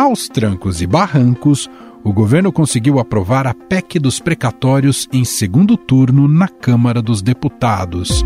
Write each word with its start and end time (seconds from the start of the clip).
Aos 0.00 0.28
trancos 0.28 0.80
e 0.80 0.86
barrancos, 0.86 1.68
o 2.02 2.10
governo 2.10 2.50
conseguiu 2.50 2.98
aprovar 2.98 3.46
a 3.46 3.52
PEC 3.52 3.98
dos 3.98 4.18
precatórios 4.18 5.06
em 5.12 5.26
segundo 5.26 5.76
turno 5.76 6.26
na 6.26 6.48
Câmara 6.48 7.02
dos 7.02 7.20
Deputados. 7.20 8.24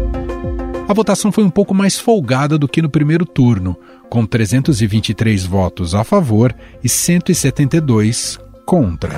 A 0.89 0.95
votação 0.95 1.33
foi 1.33 1.43
um 1.43 1.51
pouco 1.51 1.75
mais 1.75 1.99
folgada 1.99 2.57
do 2.57 2.69
que 2.69 2.81
no 2.81 2.89
primeiro 2.89 3.27
turno, 3.27 3.77
com 4.09 4.25
323 4.25 5.45
votos 5.45 5.97
a 5.97 6.05
favor 6.05 6.55
e 6.81 6.89
172 6.89 8.39
contra. 8.65 9.11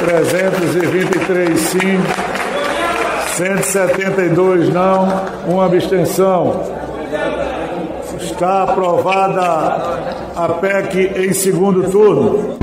323 0.00 1.56
sim, 1.56 2.00
172 3.36 4.70
não, 4.70 5.06
uma 5.46 5.66
abstenção. 5.66 6.64
Está 8.20 8.64
aprovada 8.64 10.19
a 10.36 10.48
PEC 10.48 11.26
em 11.26 11.32
segundo 11.32 11.90
turno. 11.90 12.58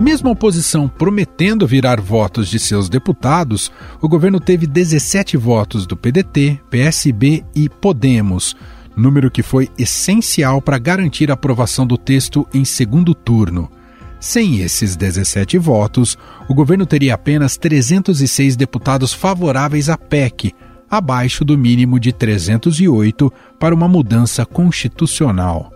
Mesmo 0.00 0.28
a 0.28 0.32
oposição 0.32 0.88
prometendo 0.88 1.66
virar 1.66 2.00
votos 2.00 2.48
de 2.48 2.58
seus 2.58 2.88
deputados, 2.88 3.70
o 4.00 4.08
governo 4.08 4.40
teve 4.40 4.66
17 4.66 5.36
votos 5.36 5.86
do 5.86 5.96
PDT, 5.96 6.60
PSB 6.70 7.44
e 7.54 7.68
Podemos, 7.68 8.56
número 8.96 9.30
que 9.30 9.42
foi 9.42 9.68
essencial 9.78 10.62
para 10.62 10.78
garantir 10.78 11.30
a 11.30 11.34
aprovação 11.34 11.86
do 11.86 11.98
texto 11.98 12.46
em 12.52 12.64
segundo 12.64 13.14
turno. 13.14 13.70
Sem 14.18 14.60
esses 14.60 14.96
17 14.96 15.56
votos, 15.58 16.16
o 16.48 16.54
governo 16.54 16.84
teria 16.84 17.14
apenas 17.14 17.56
306 17.56 18.56
deputados 18.56 19.12
favoráveis 19.12 19.88
à 19.88 19.96
PEC, 19.96 20.54
abaixo 20.90 21.44
do 21.44 21.56
mínimo 21.56 22.00
de 22.00 22.12
308 22.12 23.32
para 23.58 23.74
uma 23.74 23.86
mudança 23.86 24.44
constitucional. 24.44 25.72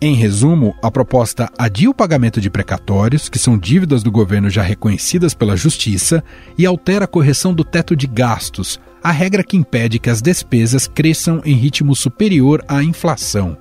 Em 0.00 0.14
resumo, 0.14 0.74
a 0.82 0.90
proposta 0.90 1.48
adia 1.56 1.88
o 1.88 1.94
pagamento 1.94 2.40
de 2.40 2.50
precatórios, 2.50 3.28
que 3.28 3.38
são 3.38 3.56
dívidas 3.56 4.02
do 4.02 4.10
governo 4.10 4.50
já 4.50 4.62
reconhecidas 4.62 5.32
pela 5.32 5.56
Justiça, 5.56 6.24
e 6.58 6.66
altera 6.66 7.04
a 7.04 7.08
correção 7.08 7.54
do 7.54 7.62
teto 7.62 7.94
de 7.94 8.08
gastos, 8.08 8.80
a 9.02 9.12
regra 9.12 9.44
que 9.44 9.56
impede 9.56 10.00
que 10.00 10.10
as 10.10 10.20
despesas 10.20 10.88
cresçam 10.88 11.40
em 11.44 11.54
ritmo 11.54 11.94
superior 11.94 12.64
à 12.66 12.82
inflação. 12.82 13.56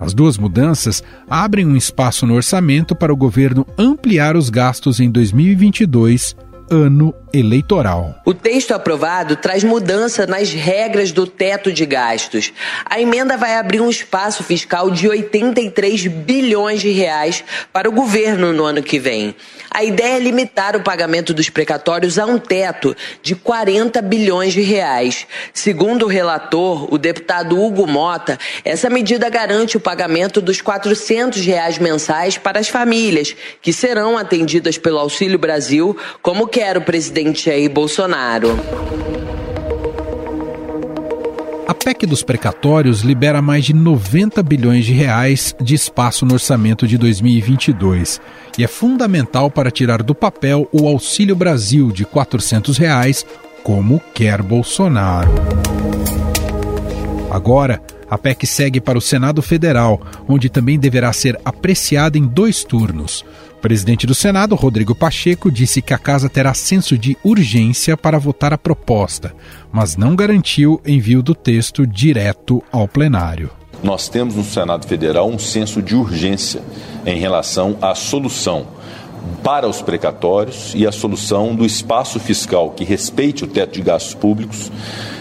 As 0.00 0.14
duas 0.14 0.38
mudanças 0.38 1.02
abrem 1.28 1.66
um 1.66 1.76
espaço 1.76 2.26
no 2.26 2.34
orçamento 2.34 2.94
para 2.94 3.12
o 3.12 3.16
governo 3.16 3.66
ampliar 3.76 4.36
os 4.36 4.48
gastos 4.48 5.00
em 5.00 5.10
2022 5.10 6.34
ano 6.70 7.14
eleitoral. 7.32 8.14
O 8.24 8.32
texto 8.32 8.72
aprovado 8.72 9.36
traz 9.36 9.62
mudança 9.62 10.26
nas 10.26 10.50
regras 10.50 11.12
do 11.12 11.26
teto 11.26 11.72
de 11.72 11.84
gastos. 11.84 12.52
A 12.84 13.00
emenda 13.00 13.36
vai 13.36 13.56
abrir 13.56 13.80
um 13.80 13.90
espaço 13.90 14.42
fiscal 14.42 14.90
de 14.90 15.08
83 15.08 16.06
bilhões 16.06 16.80
de 16.80 16.90
reais 16.90 17.44
para 17.72 17.88
o 17.88 17.92
governo 17.92 18.52
no 18.52 18.64
ano 18.64 18.82
que 18.82 18.98
vem. 18.98 19.34
A 19.70 19.84
ideia 19.84 20.16
é 20.16 20.18
limitar 20.18 20.74
o 20.74 20.82
pagamento 20.82 21.34
dos 21.34 21.50
precatórios 21.50 22.18
a 22.18 22.24
um 22.24 22.38
teto 22.38 22.96
de 23.22 23.34
40 23.34 24.00
bilhões 24.00 24.54
de 24.54 24.62
reais. 24.62 25.26
Segundo 25.52 26.06
o 26.06 26.08
relator, 26.08 26.92
o 26.92 26.96
deputado 26.96 27.60
Hugo 27.62 27.86
Mota, 27.86 28.38
essa 28.64 28.88
medida 28.88 29.28
garante 29.28 29.76
o 29.76 29.80
pagamento 29.80 30.40
dos 30.40 30.62
400 30.62 31.44
reais 31.44 31.78
mensais 31.78 32.38
para 32.38 32.58
as 32.58 32.68
famílias, 32.68 33.36
que 33.60 33.72
serão 33.72 34.16
atendidas 34.16 34.78
pelo 34.78 34.98
Auxílio 34.98 35.38
Brasil, 35.38 35.96
como 36.22 36.48
quer 36.48 36.78
o 36.78 36.80
presidente 36.80 37.17
Jair 37.34 37.70
Bolsonaro. 37.70 38.48
A 41.66 41.74
PEC 41.74 42.06
dos 42.06 42.22
precatórios 42.22 43.00
libera 43.02 43.42
mais 43.42 43.64
de 43.64 43.74
90 43.74 44.42
bilhões 44.42 44.86
de 44.86 44.92
reais 44.92 45.54
de 45.60 45.74
espaço 45.74 46.24
no 46.24 46.34
orçamento 46.34 46.86
de 46.86 46.96
2022 46.96 48.20
e 48.56 48.64
é 48.64 48.66
fundamental 48.66 49.50
para 49.50 49.70
tirar 49.70 50.02
do 50.02 50.14
papel 50.14 50.68
o 50.72 50.86
Auxílio 50.86 51.36
Brasil 51.36 51.90
de 51.90 52.04
400 52.04 52.78
reais, 52.78 53.26
como 53.62 54.00
quer 54.14 54.40
Bolsonaro. 54.40 55.30
Agora, 57.30 57.82
a 58.10 58.16
PEC 58.16 58.46
segue 58.46 58.80
para 58.80 58.96
o 58.96 59.02
Senado 59.02 59.42
Federal, 59.42 60.00
onde 60.26 60.48
também 60.48 60.78
deverá 60.78 61.12
ser 61.12 61.38
apreciada 61.44 62.16
em 62.16 62.26
dois 62.26 62.64
turnos. 62.64 63.24
O 63.58 63.60
presidente 63.60 64.06
do 64.06 64.14
Senado, 64.14 64.54
Rodrigo 64.54 64.94
Pacheco, 64.94 65.50
disse 65.50 65.82
que 65.82 65.92
a 65.92 65.98
casa 65.98 66.28
terá 66.28 66.54
senso 66.54 66.96
de 66.96 67.18
urgência 67.24 67.96
para 67.96 68.16
votar 68.16 68.52
a 68.52 68.56
proposta, 68.56 69.34
mas 69.72 69.96
não 69.96 70.14
garantiu 70.14 70.80
envio 70.86 71.24
do 71.24 71.34
texto 71.34 71.84
direto 71.84 72.62
ao 72.70 72.86
plenário. 72.86 73.50
Nós 73.82 74.08
temos 74.08 74.36
no 74.36 74.44
Senado 74.44 74.86
Federal 74.86 75.28
um 75.28 75.40
senso 75.40 75.82
de 75.82 75.96
urgência 75.96 76.62
em 77.04 77.18
relação 77.18 77.76
à 77.82 77.96
solução 77.96 78.77
para 79.42 79.68
os 79.68 79.82
precatórios 79.82 80.72
e 80.74 80.86
a 80.86 80.92
solução 80.92 81.54
do 81.54 81.64
espaço 81.64 82.18
fiscal 82.18 82.70
que 82.70 82.84
respeite 82.84 83.44
o 83.44 83.46
teto 83.46 83.74
de 83.74 83.82
gastos 83.82 84.14
públicos 84.14 84.70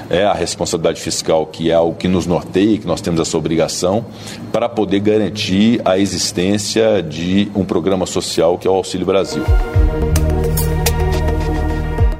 é 0.09 0.25
a 0.25 0.33
responsabilidade 0.33 1.01
fiscal, 1.01 1.45
que 1.45 1.69
é 1.69 1.73
algo 1.73 1.95
que 1.95 2.07
nos 2.07 2.25
norteia, 2.25 2.77
que 2.77 2.87
nós 2.87 3.01
temos 3.01 3.19
essa 3.19 3.37
obrigação, 3.37 4.05
para 4.51 4.69
poder 4.69 4.99
garantir 5.01 5.81
a 5.83 5.97
existência 5.97 7.03
de 7.03 7.51
um 7.53 7.65
programa 7.65 8.05
social 8.05 8.57
que 8.57 8.67
é 8.67 8.71
o 8.71 8.75
Auxílio 8.75 9.05
Brasil. 9.05 9.43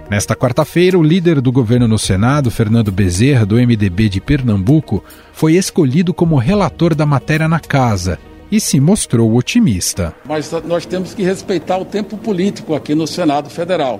Nesta 0.09 0.35
quarta-feira, 0.35 0.97
o 0.97 1.03
líder 1.03 1.41
do 1.41 1.51
governo 1.51 1.87
no 1.87 1.99
Senado, 1.99 2.49
Fernando 2.49 2.91
Bezerra, 2.91 3.45
do 3.45 3.55
MDB 3.55 4.07
de 4.07 4.21
Pernambuco, 4.21 5.03
foi 5.33 5.55
escolhido 5.55 6.13
como 6.13 6.37
relator 6.37 6.95
da 6.95 7.05
matéria 7.05 7.47
na 7.47 7.59
casa 7.59 8.17
e 8.51 8.59
se 8.59 8.79
mostrou 8.79 9.35
otimista. 9.35 10.13
Mas 10.25 10.51
nós 10.65 10.85
temos 10.85 11.13
que 11.13 11.23
respeitar 11.23 11.77
o 11.77 11.85
tempo 11.85 12.17
político 12.17 12.73
aqui 12.73 12.95
no 12.95 13.07
Senado 13.07 13.49
Federal. 13.49 13.99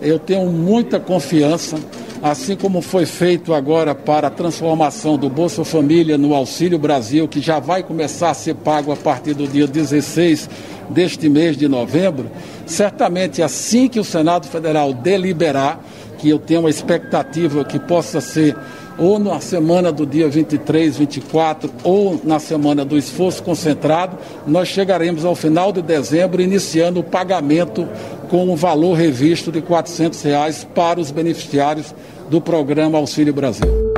Eu 0.00 0.18
tenho 0.18 0.50
muita 0.50 0.98
confiança 1.00 1.78
assim 2.24 2.56
como 2.56 2.80
foi 2.80 3.04
feito 3.04 3.52
agora 3.52 3.94
para 3.94 4.28
a 4.28 4.30
transformação 4.30 5.18
do 5.18 5.28
Bolsa 5.28 5.62
Família 5.62 6.16
no 6.16 6.34
Auxílio 6.34 6.78
Brasil, 6.78 7.28
que 7.28 7.38
já 7.38 7.58
vai 7.58 7.82
começar 7.82 8.30
a 8.30 8.34
ser 8.34 8.54
pago 8.54 8.90
a 8.90 8.96
partir 8.96 9.34
do 9.34 9.46
dia 9.46 9.66
16 9.66 10.48
deste 10.88 11.28
mês 11.28 11.54
de 11.54 11.68
novembro, 11.68 12.30
certamente 12.64 13.42
assim 13.42 13.88
que 13.88 14.00
o 14.00 14.04
Senado 14.04 14.46
Federal 14.46 14.94
deliberar, 14.94 15.78
que 16.16 16.30
eu 16.30 16.38
tenho 16.38 16.60
uma 16.60 16.70
expectativa 16.70 17.62
que 17.62 17.78
possa 17.78 18.22
ser 18.22 18.56
ou 18.98 19.18
na 19.18 19.40
semana 19.40 19.90
do 19.90 20.06
dia 20.06 20.28
23, 20.28 20.96
24, 20.96 21.70
ou 21.82 22.20
na 22.24 22.38
semana 22.38 22.84
do 22.84 22.96
esforço 22.96 23.42
concentrado, 23.42 24.16
nós 24.46 24.68
chegaremos 24.68 25.24
ao 25.24 25.34
final 25.34 25.72
de 25.72 25.82
dezembro 25.82 26.40
iniciando 26.40 27.00
o 27.00 27.04
pagamento 27.04 27.88
com 28.28 28.48
o 28.48 28.56
valor 28.56 28.94
revisto 28.94 29.50
de 29.50 29.60
400 29.60 30.22
reais 30.22 30.66
para 30.74 31.00
os 31.00 31.10
beneficiários 31.10 31.94
do 32.30 32.40
programa 32.40 32.98
Auxílio 32.98 33.32
Brasil. 33.32 33.94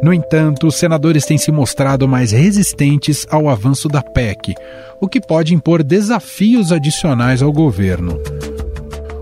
No 0.00 0.14
entanto, 0.14 0.68
os 0.68 0.76
senadores 0.76 1.26
têm 1.26 1.36
se 1.36 1.50
mostrado 1.50 2.06
mais 2.06 2.30
resistentes 2.30 3.26
ao 3.28 3.48
avanço 3.48 3.88
da 3.88 4.00
PEC, 4.00 4.54
o 5.00 5.08
que 5.08 5.20
pode 5.20 5.52
impor 5.52 5.82
desafios 5.82 6.70
adicionais 6.70 7.42
ao 7.42 7.52
governo. 7.52 8.20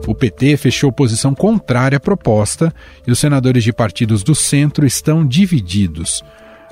O 0.06 0.14
PT 0.14 0.56
fechou 0.56 0.92
posição 0.92 1.34
contrária 1.34 1.96
à 1.96 2.00
proposta 2.00 2.72
e 3.06 3.10
os 3.10 3.18
senadores 3.18 3.64
de 3.64 3.72
partidos 3.72 4.22
do 4.22 4.34
centro 4.34 4.86
estão 4.86 5.26
divididos. 5.26 6.22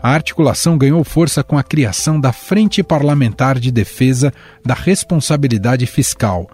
A 0.01 0.11
articulação 0.11 0.79
ganhou 0.79 1.03
força 1.03 1.43
com 1.43 1.59
a 1.59 1.63
criação 1.63 2.21
da 2.21 2.33
Frente 2.33 2.83
Parlamentar 2.83 3.59
de 3.59 3.73
Defesa 3.73 4.33
da 4.65 4.75
Responsabilidade 4.75 5.87
Fiscal, 5.87 6.49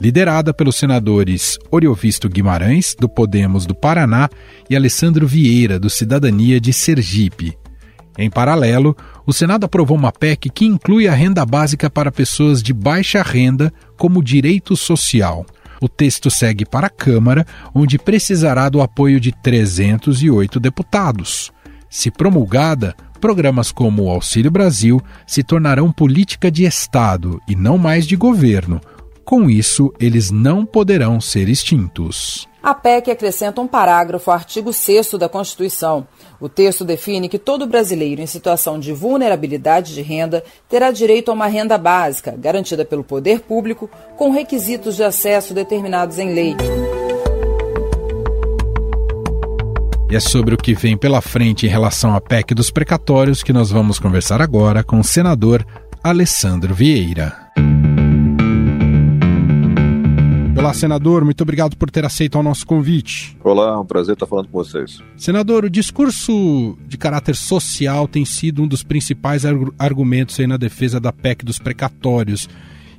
liderada 0.00 0.52
pelos 0.52 0.74
senadores 0.74 1.58
Oriovisto 1.70 2.28
Guimarães, 2.28 2.96
do 2.98 3.08
Podemos 3.08 3.64
do 3.64 3.74
Paraná, 3.74 4.28
e 4.68 4.74
Alessandro 4.74 5.26
Vieira, 5.28 5.78
do 5.78 5.88
Cidadania 5.88 6.60
de 6.60 6.72
Sergipe. 6.72 7.56
Em 8.18 8.30
paralelo, 8.30 8.96
o 9.26 9.32
Senado 9.32 9.64
aprovou 9.64 9.96
uma 9.96 10.10
PEC 10.12 10.48
que 10.50 10.64
inclui 10.64 11.06
a 11.06 11.14
renda 11.14 11.44
básica 11.44 11.90
para 11.90 12.10
pessoas 12.10 12.62
de 12.62 12.72
baixa 12.72 13.22
renda 13.22 13.72
como 13.96 14.22
direito 14.22 14.76
social. 14.76 15.44
O 15.80 15.88
texto 15.88 16.30
segue 16.30 16.64
para 16.64 16.86
a 16.86 16.90
Câmara, 16.90 17.46
onde 17.74 17.98
precisará 17.98 18.68
do 18.68 18.80
apoio 18.80 19.20
de 19.20 19.32
308 19.32 20.58
deputados. 20.60 21.52
Se 21.90 22.10
promulgada, 22.10 22.94
programas 23.20 23.72
como 23.72 24.02
o 24.04 24.10
Auxílio 24.10 24.50
Brasil 24.50 25.00
se 25.26 25.42
tornarão 25.42 25.90
política 25.90 26.50
de 26.50 26.64
Estado 26.64 27.40
e 27.48 27.54
não 27.56 27.78
mais 27.78 28.06
de 28.06 28.16
governo, 28.16 28.80
com 29.24 29.48
isso, 29.48 29.92
eles 29.98 30.30
não 30.30 30.66
poderão 30.66 31.20
ser 31.20 31.48
extintos. 31.48 32.46
A 32.62 32.74
PEC 32.74 33.10
acrescenta 33.10 33.60
um 33.60 33.66
parágrafo 33.66 34.30
ao 34.30 34.36
artigo 34.36 34.72
6 34.72 35.12
da 35.18 35.28
Constituição. 35.28 36.06
O 36.40 36.48
texto 36.48 36.84
define 36.84 37.28
que 37.28 37.38
todo 37.38 37.66
brasileiro 37.66 38.22
em 38.22 38.26
situação 38.26 38.78
de 38.78 38.92
vulnerabilidade 38.92 39.92
de 39.92 40.00
renda 40.00 40.42
terá 40.68 40.90
direito 40.90 41.30
a 41.30 41.34
uma 41.34 41.46
renda 41.46 41.76
básica, 41.76 42.34
garantida 42.38 42.84
pelo 42.84 43.04
poder 43.04 43.40
público, 43.40 43.90
com 44.16 44.30
requisitos 44.30 44.96
de 44.96 45.02
acesso 45.02 45.52
determinados 45.52 46.18
em 46.18 46.32
lei. 46.32 46.56
E 50.10 50.16
é 50.16 50.20
sobre 50.20 50.54
o 50.54 50.58
que 50.58 50.74
vem 50.74 50.96
pela 50.96 51.20
frente 51.20 51.66
em 51.66 51.68
relação 51.68 52.14
à 52.14 52.20
PEC 52.20 52.54
dos 52.54 52.70
precatórios 52.70 53.42
que 53.42 53.52
nós 53.52 53.70
vamos 53.70 53.98
conversar 53.98 54.40
agora 54.40 54.82
com 54.82 55.00
o 55.00 55.04
senador 55.04 55.66
Alessandro 56.02 56.74
Vieira. 56.74 57.44
Olá, 60.64 60.72
senador, 60.72 61.26
muito 61.26 61.42
obrigado 61.42 61.76
por 61.76 61.90
ter 61.90 62.06
aceito 62.06 62.38
o 62.38 62.42
nosso 62.42 62.66
convite. 62.66 63.36
Olá, 63.44 63.74
é 63.74 63.76
um 63.76 63.84
prazer 63.84 64.14
estar 64.14 64.26
falando 64.26 64.48
com 64.48 64.56
vocês. 64.56 64.98
Senador, 65.14 65.66
o 65.66 65.68
discurso 65.68 66.78
de 66.88 66.96
caráter 66.96 67.36
social 67.36 68.08
tem 68.08 68.24
sido 68.24 68.62
um 68.62 68.66
dos 68.66 68.82
principais 68.82 69.44
argumentos 69.78 70.40
aí 70.40 70.46
na 70.46 70.56
defesa 70.56 70.98
da 70.98 71.12
PEC 71.12 71.44
dos 71.44 71.58
precatórios. 71.58 72.48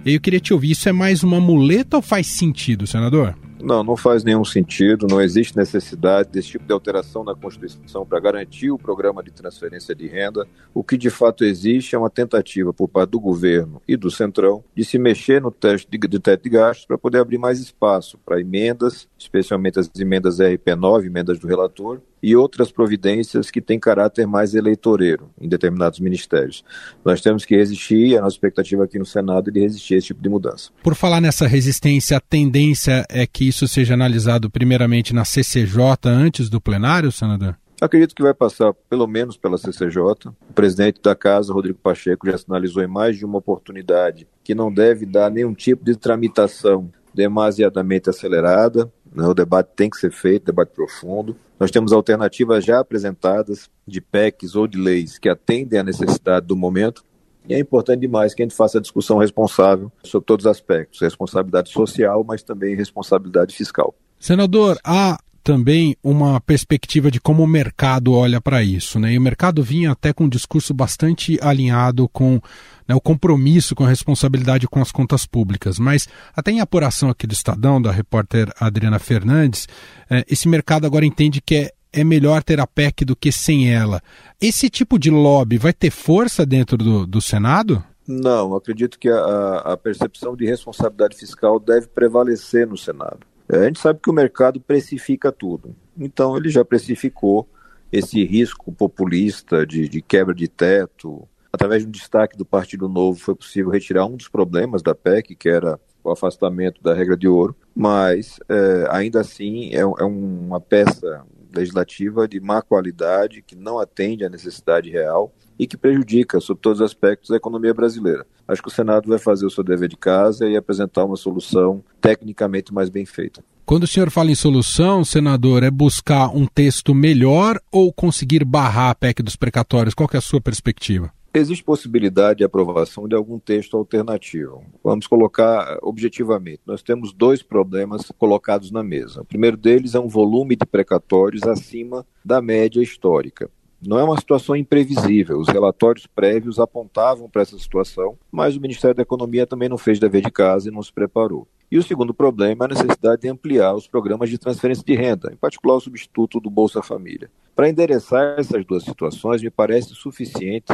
Eu 0.06 0.22
queria 0.22 0.40
te 0.40 0.54
ouvir, 0.54 0.70
isso 0.72 0.88
é 0.88 0.92
mais 0.92 1.24
uma 1.24 1.42
muleta 1.42 1.98
ou 1.98 2.04
faz 2.04 2.28
sentido, 2.28 2.86
senador? 2.86 3.36
Não, 3.62 3.84
não 3.84 3.96
faz 3.96 4.24
nenhum 4.24 4.44
sentido, 4.44 5.08
não 5.10 5.22
existe 5.22 5.56
necessidade 5.56 6.30
desse 6.30 6.50
tipo 6.50 6.66
de 6.66 6.74
alteração 6.74 7.24
na 7.24 7.34
Constituição 7.34 8.06
para 8.06 8.20
garantir 8.20 8.70
o 8.70 8.78
programa 8.78 9.24
de 9.24 9.32
transferência 9.32 9.96
de 9.96 10.08
renda. 10.08 10.46
O 10.74 10.84
que 10.84 10.98
de 10.98 11.10
fato 11.10 11.44
existe 11.44 11.96
é 11.96 11.98
uma 11.98 12.10
tentativa 12.10 12.74
por 12.74 12.88
parte 12.88 13.12
do 13.12 13.20
governo 13.20 13.82
e 13.88 13.96
do 13.96 14.12
Centrão 14.12 14.64
de 14.76 14.84
se 14.84 15.00
mexer 15.00 15.42
no 15.42 15.52
teste 15.52 15.90
de, 15.90 15.98
de 15.98 16.20
teto 16.20 16.44
de 16.44 16.50
gastos 16.50 16.86
para 16.86 16.98
poder 16.98 17.20
abrir 17.20 17.38
mais 17.38 17.60
espaço 17.60 18.18
para 18.26 18.40
emendas, 18.40 19.08
especialmente 19.18 19.80
as 19.80 19.90
emendas 19.98 20.40
RP9, 20.40 21.06
emendas 21.06 21.40
do 21.40 21.48
relator, 21.48 22.02
e 22.26 22.36
outras 22.36 22.72
providências 22.72 23.52
que 23.52 23.62
têm 23.62 23.80
caráter 23.80 24.26
mais 24.26 24.56
eleitoreiro 24.56 25.30
em 25.40 25.48
determinados 25.48 26.00
ministérios. 26.00 26.66
Nós 27.06 27.22
temos 27.22 27.46
que 27.46 27.56
resistir, 27.56 28.08
e 28.08 28.18
a 28.18 28.22
nossa 28.22 28.36
expectativa 28.36 28.84
aqui 28.84 28.98
no 28.98 29.06
Senado 29.06 29.52
é 29.52 29.54
de 29.54 29.60
resistir 29.60 29.94
a 29.94 29.98
esse 30.00 30.08
tipo 30.08 30.24
de 30.24 30.28
mudança. 30.28 30.72
Por 30.82 30.96
falar 30.96 31.22
nessa 31.22 31.46
resistência, 31.46 32.18
a 32.18 32.20
tendência 32.20 33.06
é 33.10 33.28
que 33.28 33.48
isso 33.48 33.68
seja 33.68 33.94
analisado 33.94 34.50
primeiramente 34.50 35.14
na 35.14 35.24
CCJ 35.24 35.78
antes 36.08 36.50
do 36.50 36.60
plenário, 36.60 37.12
senador? 37.12 37.56
Acredito 37.80 38.16
que 38.16 38.24
vai 38.24 38.34
passar 38.34 38.74
pelo 38.90 39.06
menos 39.06 39.38
pela 39.38 39.60
CCJ. 39.60 40.30
O 40.50 40.54
presidente 40.56 41.00
da 41.04 41.16
casa, 41.16 41.54
Rodrigo 41.54 41.78
Pacheco, 41.78 42.26
já 42.26 42.40
sinalizou 42.40 42.82
em 42.82 42.88
mais 42.88 43.18
de 43.18 43.24
uma 43.24 43.38
oportunidade 43.38 44.28
que 44.44 44.56
não 44.56 44.74
deve 44.74 45.06
dar 45.06 45.30
nenhum 45.30 45.54
tipo 45.54 45.86
de 45.86 45.96
tramitação 45.96 46.90
demasiadamente 47.14 48.10
acelerada. 48.10 48.92
Né? 49.16 49.26
O 49.26 49.34
debate 49.34 49.70
tem 49.76 49.90
que 49.90 49.98
ser 49.98 50.12
feito, 50.12 50.46
debate 50.46 50.70
profundo. 50.70 51.36
Nós 51.60 51.72
temos 51.72 51.94
alternativas 51.94 52.66
já 52.66 52.80
apresentadas 52.80 53.70
de 53.88 54.02
PECs 54.02 54.56
ou 54.56 54.68
de 54.68 54.78
leis 54.78 55.18
que 55.18 55.30
atendem 55.30 55.80
à 55.80 55.84
necessidade 55.84 56.46
do 56.46 56.56
momento. 56.56 57.04
E 57.48 57.54
é 57.54 57.60
importante 57.60 58.02
demais 58.02 58.34
que 58.34 58.42
a 58.42 58.46
gente 58.46 58.56
faça 58.56 58.80
a 58.80 58.82
discussão 58.82 59.18
responsável 59.18 59.92
sobre 60.04 60.26
todos 60.26 60.46
os 60.46 60.52
aspectos, 60.52 61.00
responsabilidade 61.00 61.70
social, 61.70 62.24
mas 62.24 62.44
também 62.44 62.76
responsabilidade 62.76 63.56
fiscal. 63.56 63.96
Senador, 64.20 64.78
há 64.84 65.20
também 65.46 65.96
uma 66.04 66.42
perspectiva 66.42 67.12
de 67.12 67.22
como 67.22 67.44
o 67.44 67.48
mercado 67.48 68.14
olha 68.14 68.42
para 68.42 68.64
isso. 68.64 69.00
Né? 69.00 69.14
E 69.14 69.18
o 69.20 69.22
mercado 69.22 69.62
vinha 69.62 69.92
até 69.92 70.12
com 70.12 70.24
um 70.24 70.30
discurso 70.30 70.74
bastante 70.74 71.38
alinhado 71.40 72.10
com 72.10 72.42
né, 72.88 72.96
o 72.96 73.00
compromisso 73.00 73.76
com 73.76 73.86
a 73.86 73.88
responsabilidade 73.88 74.68
com 74.68 74.82
as 74.82 74.92
contas 74.92 75.28
públicas. 75.28 75.78
Mas 75.78 76.10
até 76.36 76.50
em 76.50 76.62
apuração 76.62 77.12
aqui 77.12 77.28
do 77.28 77.34
Estadão, 77.34 77.80
da 77.80 77.92
repórter 77.92 78.52
Adriana 78.60 78.98
Fernandes, 78.98 79.68
eh, 80.10 80.26
esse 80.28 80.48
mercado 80.48 80.88
agora 80.88 81.06
entende 81.06 81.40
que 81.40 81.56
é, 81.56 81.72
é 81.94 82.04
melhor 82.04 82.42
ter 82.42 82.60
a 82.60 82.66
PEC 82.66 83.06
do 83.06 83.16
que 83.16 83.32
sem 83.32 83.72
ela. 83.72 84.02
Esse 84.42 84.68
tipo 84.68 84.98
de 84.98 85.12
lobby 85.12 85.60
vai 85.60 85.74
ter 85.74 85.92
força 85.92 86.44
dentro 86.44 86.76
do, 86.76 87.06
do 87.06 87.22
Senado? 87.22 87.84
Não, 88.08 88.56
acredito 88.56 88.98
que 88.98 89.10
a, 89.10 89.58
a 89.58 89.78
percepção 89.78 90.36
de 90.36 90.48
responsabilidade 90.48 91.16
fiscal 91.16 91.60
deve 91.60 91.86
prevalecer 91.86 92.66
no 92.66 92.76
Senado. 92.78 93.20
É, 93.50 93.58
a 93.58 93.64
gente 93.66 93.80
sabe 93.80 94.00
que 94.02 94.10
o 94.10 94.14
mercado 94.14 94.60
precifica 94.60 95.32
tudo. 95.32 95.76
Então, 95.98 96.36
ele 96.36 96.50
já 96.50 96.66
precificou 96.66 97.48
esse 97.92 98.24
risco 98.24 98.72
populista 98.72 99.66
de, 99.66 99.88
de 99.88 100.02
quebra 100.02 100.34
de 100.34 100.48
teto. 100.48 101.28
Através 101.52 101.84
de 101.84 101.88
um 101.88 101.92
destaque 101.92 102.38
do 102.38 102.46
Partido 102.46 102.90
Novo, 102.90 103.20
foi 103.20 103.36
possível 103.36 103.72
retirar 103.72 104.06
um 104.06 104.18
dos 104.18 104.28
problemas 104.28 104.82
da 104.82 104.94
PEC, 104.94 105.36
que 105.36 105.48
era 105.48 105.80
o 106.04 106.12
afastamento 106.12 106.82
da 106.84 106.94
regra 106.94 107.18
de 107.18 107.28
ouro, 107.28 107.56
mas 107.76 108.40
é, 108.48 108.88
ainda 108.92 109.22
assim 109.22 109.74
é, 109.74 109.80
é, 109.80 110.04
uma 110.04 110.62
peça 110.62 111.26
legislativa 111.54 112.28
de 112.28 112.40
má 112.40 112.62
qualidade, 112.62 113.42
que 113.42 113.56
não 113.56 113.80
atende 113.80 114.24
à 114.24 114.30
necessidade 114.30 114.90
real 114.90 115.34
e 115.58 115.68
que 115.68 115.78
prejudica, 115.78 116.40
sob 116.40 116.60
todos 116.60 116.80
os 116.80 116.86
aspectos, 116.86 117.32
a 117.32 117.36
economia 117.36 117.74
brasileira. 117.74 118.26
Acho 118.48 118.62
que 118.62 118.68
o 118.68 118.72
Senado 118.72 119.10
vai 119.10 119.20
fazer 119.20 119.46
o 119.46 119.50
seu 119.50 119.64
dever 119.64 119.90
de 119.90 119.98
casa 119.98 120.48
e 120.48 120.56
apresentar 120.56 121.06
uma 121.06 121.16
solução 121.16 121.84
tecnicamente 122.02 122.74
mais 122.74 122.90
bem 122.90 123.06
feita. 123.06 123.44
Quando 123.66 123.84
o 123.84 123.88
senhor 123.88 124.12
fala 124.12 124.30
em 124.30 124.36
solução, 124.36 125.04
senador, 125.04 125.64
é 125.64 125.72
buscar 125.72 126.28
um 126.28 126.46
texto 126.46 126.94
melhor 126.94 127.60
ou 127.72 127.92
conseguir 127.92 128.46
barrar 128.46 128.92
a 128.92 128.96
PEC 128.96 129.24
dos 129.24 129.36
precatórios? 129.36 129.96
Qual 129.96 130.08
é 130.14 130.18
a 130.18 130.22
sua 130.22 130.40
perspectiva? 130.40 131.12
Existe 131.34 131.64
possibilidade 131.64 132.38
de 132.38 132.44
aprovação 132.46 133.08
de 133.08 133.16
algum 133.16 133.40
texto 133.40 133.76
alternativo. 133.76 134.64
Vamos 134.84 135.08
colocar 135.08 135.80
objetivamente. 135.82 136.62
Nós 136.66 136.82
temos 136.82 137.12
dois 137.12 137.42
problemas 137.42 138.10
colocados 138.18 138.72
na 138.72 138.84
mesa. 138.84 139.22
O 139.22 139.26
primeiro 139.26 139.58
deles 139.58 139.96
é 139.96 140.00
um 140.00 140.08
volume 140.08 140.56
de 140.56 140.66
precatórios 140.66 141.44
acima 141.44 142.06
da 142.24 142.42
média 142.42 142.82
histórica. 142.82 143.50
Não 143.86 144.00
é 144.00 144.04
uma 144.04 144.18
situação 144.18 144.56
imprevisível. 144.56 145.40
Os 145.40 145.48
relatórios 145.48 146.08
prévios 146.08 146.60
apontavam 146.60 147.30
para 147.30 147.44
essa 147.44 147.58
situação, 147.58 148.18
mas 148.32 148.56
o 148.56 148.62
Ministério 148.62 148.96
da 148.96 149.04
Economia 149.04 149.46
também 149.46 149.70
não 149.70 149.78
fez 149.78 150.00
dever 150.00 150.24
de 150.24 150.32
casa 150.32 150.70
e 150.70 150.72
não 150.72 150.82
se 150.82 150.92
preparou. 150.92 151.48
E 151.72 151.78
o 151.78 151.84
segundo 151.84 152.14
problema 152.14 152.66
é 152.66 152.68
a 152.68 152.70
necessidade 152.70 153.22
de 153.22 153.28
ampliar 153.28 153.74
os 153.76 153.88
programas 153.88 154.30
de 154.30 154.38
transferência 154.38 154.84
de 154.84 154.96
renda, 154.96 155.32
em 155.32 155.36
particular 155.36 155.76
o 155.76 155.80
substituto 155.82 156.40
do 156.40 156.50
Bolsa 156.50 156.82
Família. 156.82 157.30
Para 157.56 157.70
endereçar 157.70 158.40
essas 158.40 158.66
duas 158.66 158.84
situações, 158.84 159.42
me 159.42 159.50
parece 159.50 159.94
suficiente 159.94 160.74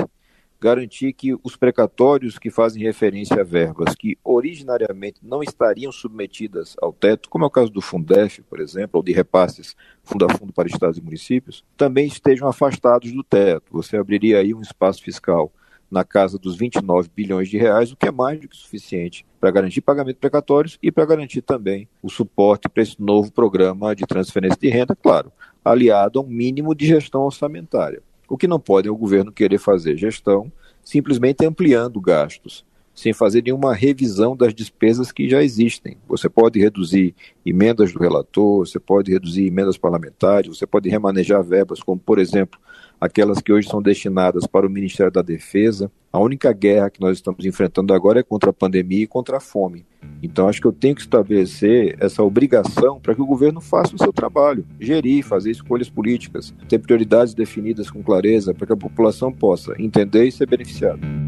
garantir 0.61 1.11
que 1.13 1.35
os 1.43 1.55
precatórios 1.55 2.37
que 2.37 2.51
fazem 2.51 2.83
referência 2.83 3.41
a 3.41 3.43
verbas 3.43 3.95
que 3.95 4.15
originariamente 4.23 5.19
não 5.23 5.41
estariam 5.41 5.91
submetidas 5.91 6.75
ao 6.79 6.93
teto, 6.93 7.27
como 7.29 7.43
é 7.43 7.47
o 7.47 7.51
caso 7.51 7.71
do 7.71 7.81
Fundef, 7.81 8.43
por 8.43 8.59
exemplo, 8.59 8.99
ou 8.99 9.03
de 9.03 9.11
repasses 9.11 9.75
fundo 10.03 10.25
a 10.25 10.29
fundo 10.29 10.53
para 10.53 10.67
estados 10.67 10.99
e 10.99 11.01
municípios, 11.01 11.65
também 11.75 12.05
estejam 12.05 12.47
afastados 12.47 13.11
do 13.11 13.23
teto. 13.23 13.71
Você 13.71 13.97
abriria 13.97 14.37
aí 14.37 14.53
um 14.53 14.61
espaço 14.61 15.01
fiscal 15.01 15.51
na 15.89 16.05
casa 16.05 16.37
dos 16.37 16.55
29 16.55 17.09
bilhões 17.13 17.49
de 17.49 17.57
reais, 17.57 17.91
o 17.91 17.97
que 17.97 18.07
é 18.07 18.11
mais 18.11 18.39
do 18.39 18.47
que 18.47 18.55
suficiente 18.55 19.25
para 19.39 19.49
garantir 19.49 19.81
pagamento 19.81 20.17
precatórios 20.17 20.77
e 20.81 20.91
para 20.91 21.05
garantir 21.05 21.41
também 21.41 21.89
o 22.03 22.09
suporte 22.09 22.69
para 22.69 22.83
esse 22.83 23.01
novo 23.01 23.31
programa 23.31 23.95
de 23.95 24.05
transferência 24.05 24.59
de 24.61 24.69
renda, 24.69 24.95
claro, 24.95 25.31
aliado 25.65 26.19
a 26.19 26.21
um 26.21 26.27
mínimo 26.27 26.75
de 26.75 26.85
gestão 26.85 27.23
orçamentária. 27.23 28.03
O 28.31 28.37
que 28.37 28.47
não 28.47 28.61
pode 28.61 28.87
é 28.87 28.91
o 28.91 28.95
governo 28.95 29.29
querer 29.29 29.57
fazer 29.57 29.97
gestão 29.97 30.49
simplesmente 30.81 31.45
ampliando 31.45 31.99
gastos, 31.99 32.65
sem 33.01 33.13
fazer 33.13 33.41
nenhuma 33.43 33.73
revisão 33.73 34.37
das 34.37 34.53
despesas 34.53 35.11
que 35.11 35.27
já 35.27 35.41
existem. 35.41 35.97
Você 36.07 36.29
pode 36.29 36.59
reduzir 36.59 37.15
emendas 37.43 37.91
do 37.91 37.97
relator, 37.97 38.59
você 38.59 38.79
pode 38.79 39.11
reduzir 39.11 39.47
emendas 39.47 39.75
parlamentares, 39.75 40.55
você 40.55 40.67
pode 40.67 40.87
remanejar 40.87 41.43
verbas, 41.43 41.81
como, 41.81 41.99
por 41.99 42.19
exemplo, 42.19 42.59
aquelas 42.99 43.39
que 43.39 43.51
hoje 43.51 43.67
são 43.67 43.81
destinadas 43.81 44.45
para 44.45 44.67
o 44.67 44.69
Ministério 44.69 45.11
da 45.11 45.23
Defesa. 45.23 45.91
A 46.13 46.19
única 46.19 46.53
guerra 46.53 46.91
que 46.91 47.01
nós 47.01 47.17
estamos 47.17 47.43
enfrentando 47.43 47.91
agora 47.91 48.19
é 48.19 48.23
contra 48.23 48.51
a 48.51 48.53
pandemia 48.53 49.05
e 49.05 49.07
contra 49.07 49.37
a 49.37 49.39
fome. 49.39 49.83
Então, 50.21 50.47
acho 50.47 50.61
que 50.61 50.67
eu 50.67 50.71
tenho 50.71 50.93
que 50.93 51.01
estabelecer 51.01 51.97
essa 51.99 52.21
obrigação 52.21 52.99
para 52.99 53.15
que 53.15 53.21
o 53.21 53.25
governo 53.25 53.59
faça 53.59 53.95
o 53.95 53.97
seu 53.97 54.13
trabalho, 54.13 54.63
gerir, 54.79 55.23
fazer 55.23 55.49
escolhas 55.49 55.89
políticas, 55.89 56.53
ter 56.69 56.77
prioridades 56.77 57.33
definidas 57.33 57.89
com 57.89 58.03
clareza 58.03 58.53
para 58.53 58.67
que 58.67 58.73
a 58.73 58.77
população 58.77 59.31
possa 59.33 59.73
entender 59.79 60.25
e 60.25 60.31
ser 60.31 60.45
beneficiada. 60.45 61.20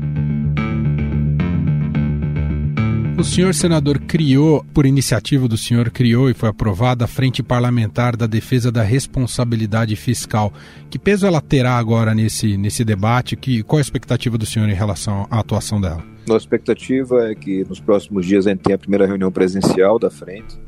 O 3.24 3.26
senhor 3.26 3.54
senador 3.54 4.00
criou, 4.00 4.66
por 4.74 4.86
iniciativa 4.86 5.48
do 5.48 5.58
senhor, 5.58 5.90
criou 5.90 6.30
e 6.30 6.34
foi 6.34 6.50
aprovada 6.50 7.06
a 7.06 7.08
Frente 7.08 7.42
Parlamentar 7.42 8.18
da 8.18 8.28
Defesa 8.28 8.70
da 8.70 8.84
Responsabilidade 8.84 9.96
Fiscal. 9.96 10.52
Que 10.90 11.00
peso 11.00 11.26
ela 11.26 11.40
terá 11.40 11.78
agora 11.78 12.14
nesse, 12.14 12.58
nesse 12.58 12.84
debate? 12.84 13.38
Que, 13.38 13.64
qual 13.64 13.78
a 13.78 13.82
expectativa 13.82 14.38
do 14.38 14.46
senhor 14.46 14.68
em 14.68 14.74
relação 14.74 15.26
à 15.32 15.40
atuação 15.40 15.80
dela? 15.80 16.04
Nossa 16.28 16.44
expectativa 16.44 17.32
é 17.32 17.34
que 17.34 17.64
nos 17.64 17.80
próximos 17.80 18.26
dias 18.26 18.46
a 18.46 18.50
gente 18.50 18.60
tenha 18.60 18.76
a 18.76 18.80
primeira 18.80 19.08
reunião 19.08 19.32
presencial 19.32 19.98
da 19.98 20.10
frente 20.10 20.60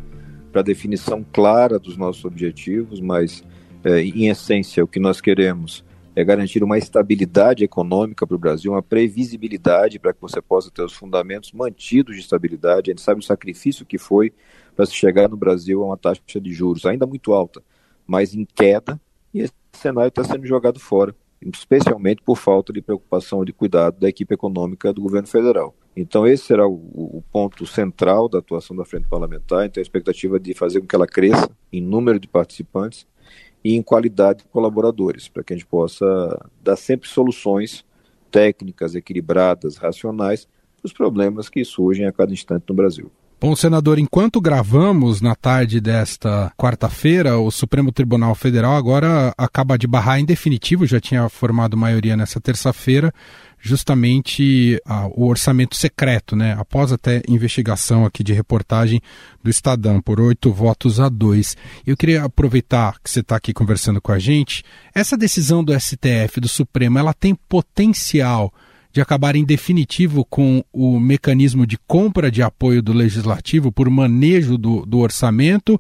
para 0.50 0.62
definição 0.62 1.26
clara 1.34 1.78
dos 1.78 1.98
nossos 1.98 2.24
objetivos, 2.24 3.02
mas 3.02 3.44
é, 3.84 4.00
em 4.02 4.30
essência 4.30 4.82
o 4.82 4.88
que 4.88 5.00
nós 5.00 5.20
queremos 5.20 5.84
é 6.16 6.24
garantir 6.24 6.64
uma 6.64 6.78
estabilidade 6.78 7.64
econômica 7.64 8.26
para 8.26 8.36
o 8.36 8.40
Brasil, 8.40 8.72
uma 8.72 8.82
previsibilidade 8.82 10.00
para 10.00 10.14
que 10.14 10.22
você 10.22 10.42
possa 10.42 10.72
ter 10.72 10.82
os 10.82 10.94
fundamentos 10.94 11.52
mantidos 11.52 12.16
de 12.16 12.22
estabilidade. 12.22 12.90
A 12.90 12.94
gente 12.94 13.02
sabe 13.02 13.20
o 13.20 13.24
sacrifício 13.24 13.86
que 13.86 13.98
foi 13.98 14.34
para 14.76 14.86
se 14.86 14.94
chegar 14.94 15.28
no 15.28 15.36
Brasil 15.36 15.84
a 15.84 15.88
uma 15.88 15.98
taxa 15.98 16.22
de 16.40 16.54
juros 16.54 16.86
ainda 16.86 17.06
muito 17.06 17.34
alta, 17.34 17.62
mas 18.08 18.34
em 18.34 18.46
queda, 18.46 19.00
e 19.34 19.42
esse 19.42 19.54
cenário 19.74 20.10
está 20.10 20.24
sendo 20.24 20.46
jogado 20.46 20.80
fora, 20.80 21.14
especialmente 21.42 22.22
por 22.24 22.38
falta 22.38 22.72
de 22.72 22.82
preocupação 22.82 23.44
e 23.44 23.48
de 23.48 23.54
cuidado 23.54 24.00
da 24.00 24.08
equipe 24.08 24.34
econômica 24.34 24.94
do 24.94 25.02
governo 25.02 25.28
federal. 25.28 25.76
Então, 25.96 26.28
esse 26.28 26.46
será 26.46 26.68
o, 26.68 26.74
o, 26.74 27.24
ponto 27.32 27.66
central 27.66 28.28
da 28.28 28.40
atuação 28.40 28.76
da 28.76 28.84
frente 28.84 29.08
parlamentar. 29.08 29.66
Então, 29.66 29.80
a 29.80 29.82
expectativa 29.82 30.38
de 30.38 30.54
fazer 30.54 30.82
com 30.82 30.88
que 30.88 30.96
ela 30.96 31.08
cresça 31.08 31.50
em 31.72 31.82
número 31.82 32.20
de 32.20 32.28
participantes 32.28 33.08
e 33.66 33.74
em 33.74 33.82
qualidade 33.82 34.44
de 34.44 34.46
colaboradores, 34.46 35.28
para 35.28 35.44
que 35.44 35.52
a 35.52 35.56
gente 35.56 35.66
possa 35.66 36.06
dar 36.62 36.76
sempre 36.76 37.10
soluções 37.10 37.84
técnicas, 38.30 38.94
equilibradas, 38.94 39.78
racionais 39.78 40.46
para 40.78 40.86
os 40.86 40.94
problemas 40.94 41.50
que 41.50 41.66
surgem 41.66 42.06
a 42.06 42.12
cada 42.12 42.32
instante 42.32 42.66
no 42.70 42.76
Brasil. 42.76 43.12
Bom, 43.40 43.54
senador, 43.54 44.00
enquanto 44.00 44.40
gravamos 44.40 45.20
na 45.20 45.36
tarde 45.36 45.82
desta 45.82 46.52
quarta-feira, 46.58 47.38
o 47.38 47.52
Supremo 47.52 47.92
Tribunal 47.92 48.34
Federal 48.34 48.78
agora 48.78 49.34
acaba 49.38 49.78
de 49.78 49.86
barrar 49.86 50.20
em 50.20 50.26
definitivo, 50.26 50.88
já 50.88 51.02
tinha 51.02 51.28
formado 51.28 51.76
maioria 51.76 52.16
nessa 52.16 52.40
terça-feira, 52.40 53.14
justamente 53.60 54.82
ah, 54.86 55.08
o 55.08 55.28
orçamento 55.28 55.76
secreto, 55.76 56.34
né? 56.34 56.56
Após 56.58 56.94
até 56.94 57.22
investigação 57.28 58.06
aqui 58.06 58.24
de 58.24 58.32
reportagem 58.32 59.02
do 59.44 59.50
Estadão 59.50 60.02
por 60.02 60.22
oito 60.22 60.54
votos 60.54 61.02
a 61.02 61.10
dois. 61.10 61.58
Eu 61.86 61.98
queria 61.98 62.24
aproveitar 62.24 62.96
que 63.04 63.10
você 63.10 63.20
está 63.20 63.36
aqui 63.36 63.54
conversando 63.54 64.00
com 64.02 64.14
a 64.14 64.20
gente. 64.20 64.64
Essa 64.94 65.18
decisão 65.18 65.62
do 65.62 65.78
STF, 65.78 66.40
do 66.40 66.48
Supremo, 66.48 66.98
ela 66.98 67.14
tem 67.14 67.36
potencial 67.36 68.54
de 68.96 69.02
acabar 69.02 69.36
em 69.36 69.44
definitivo 69.44 70.24
com 70.24 70.64
o 70.72 70.98
mecanismo 70.98 71.68
de 71.68 71.78
compra 71.86 72.32
de 72.32 72.42
apoio 72.42 72.82
do 72.82 72.94
legislativo 72.94 73.70
por 73.70 73.90
manejo 73.90 74.58
do, 74.58 74.86
do 74.86 75.00
orçamento 75.00 75.78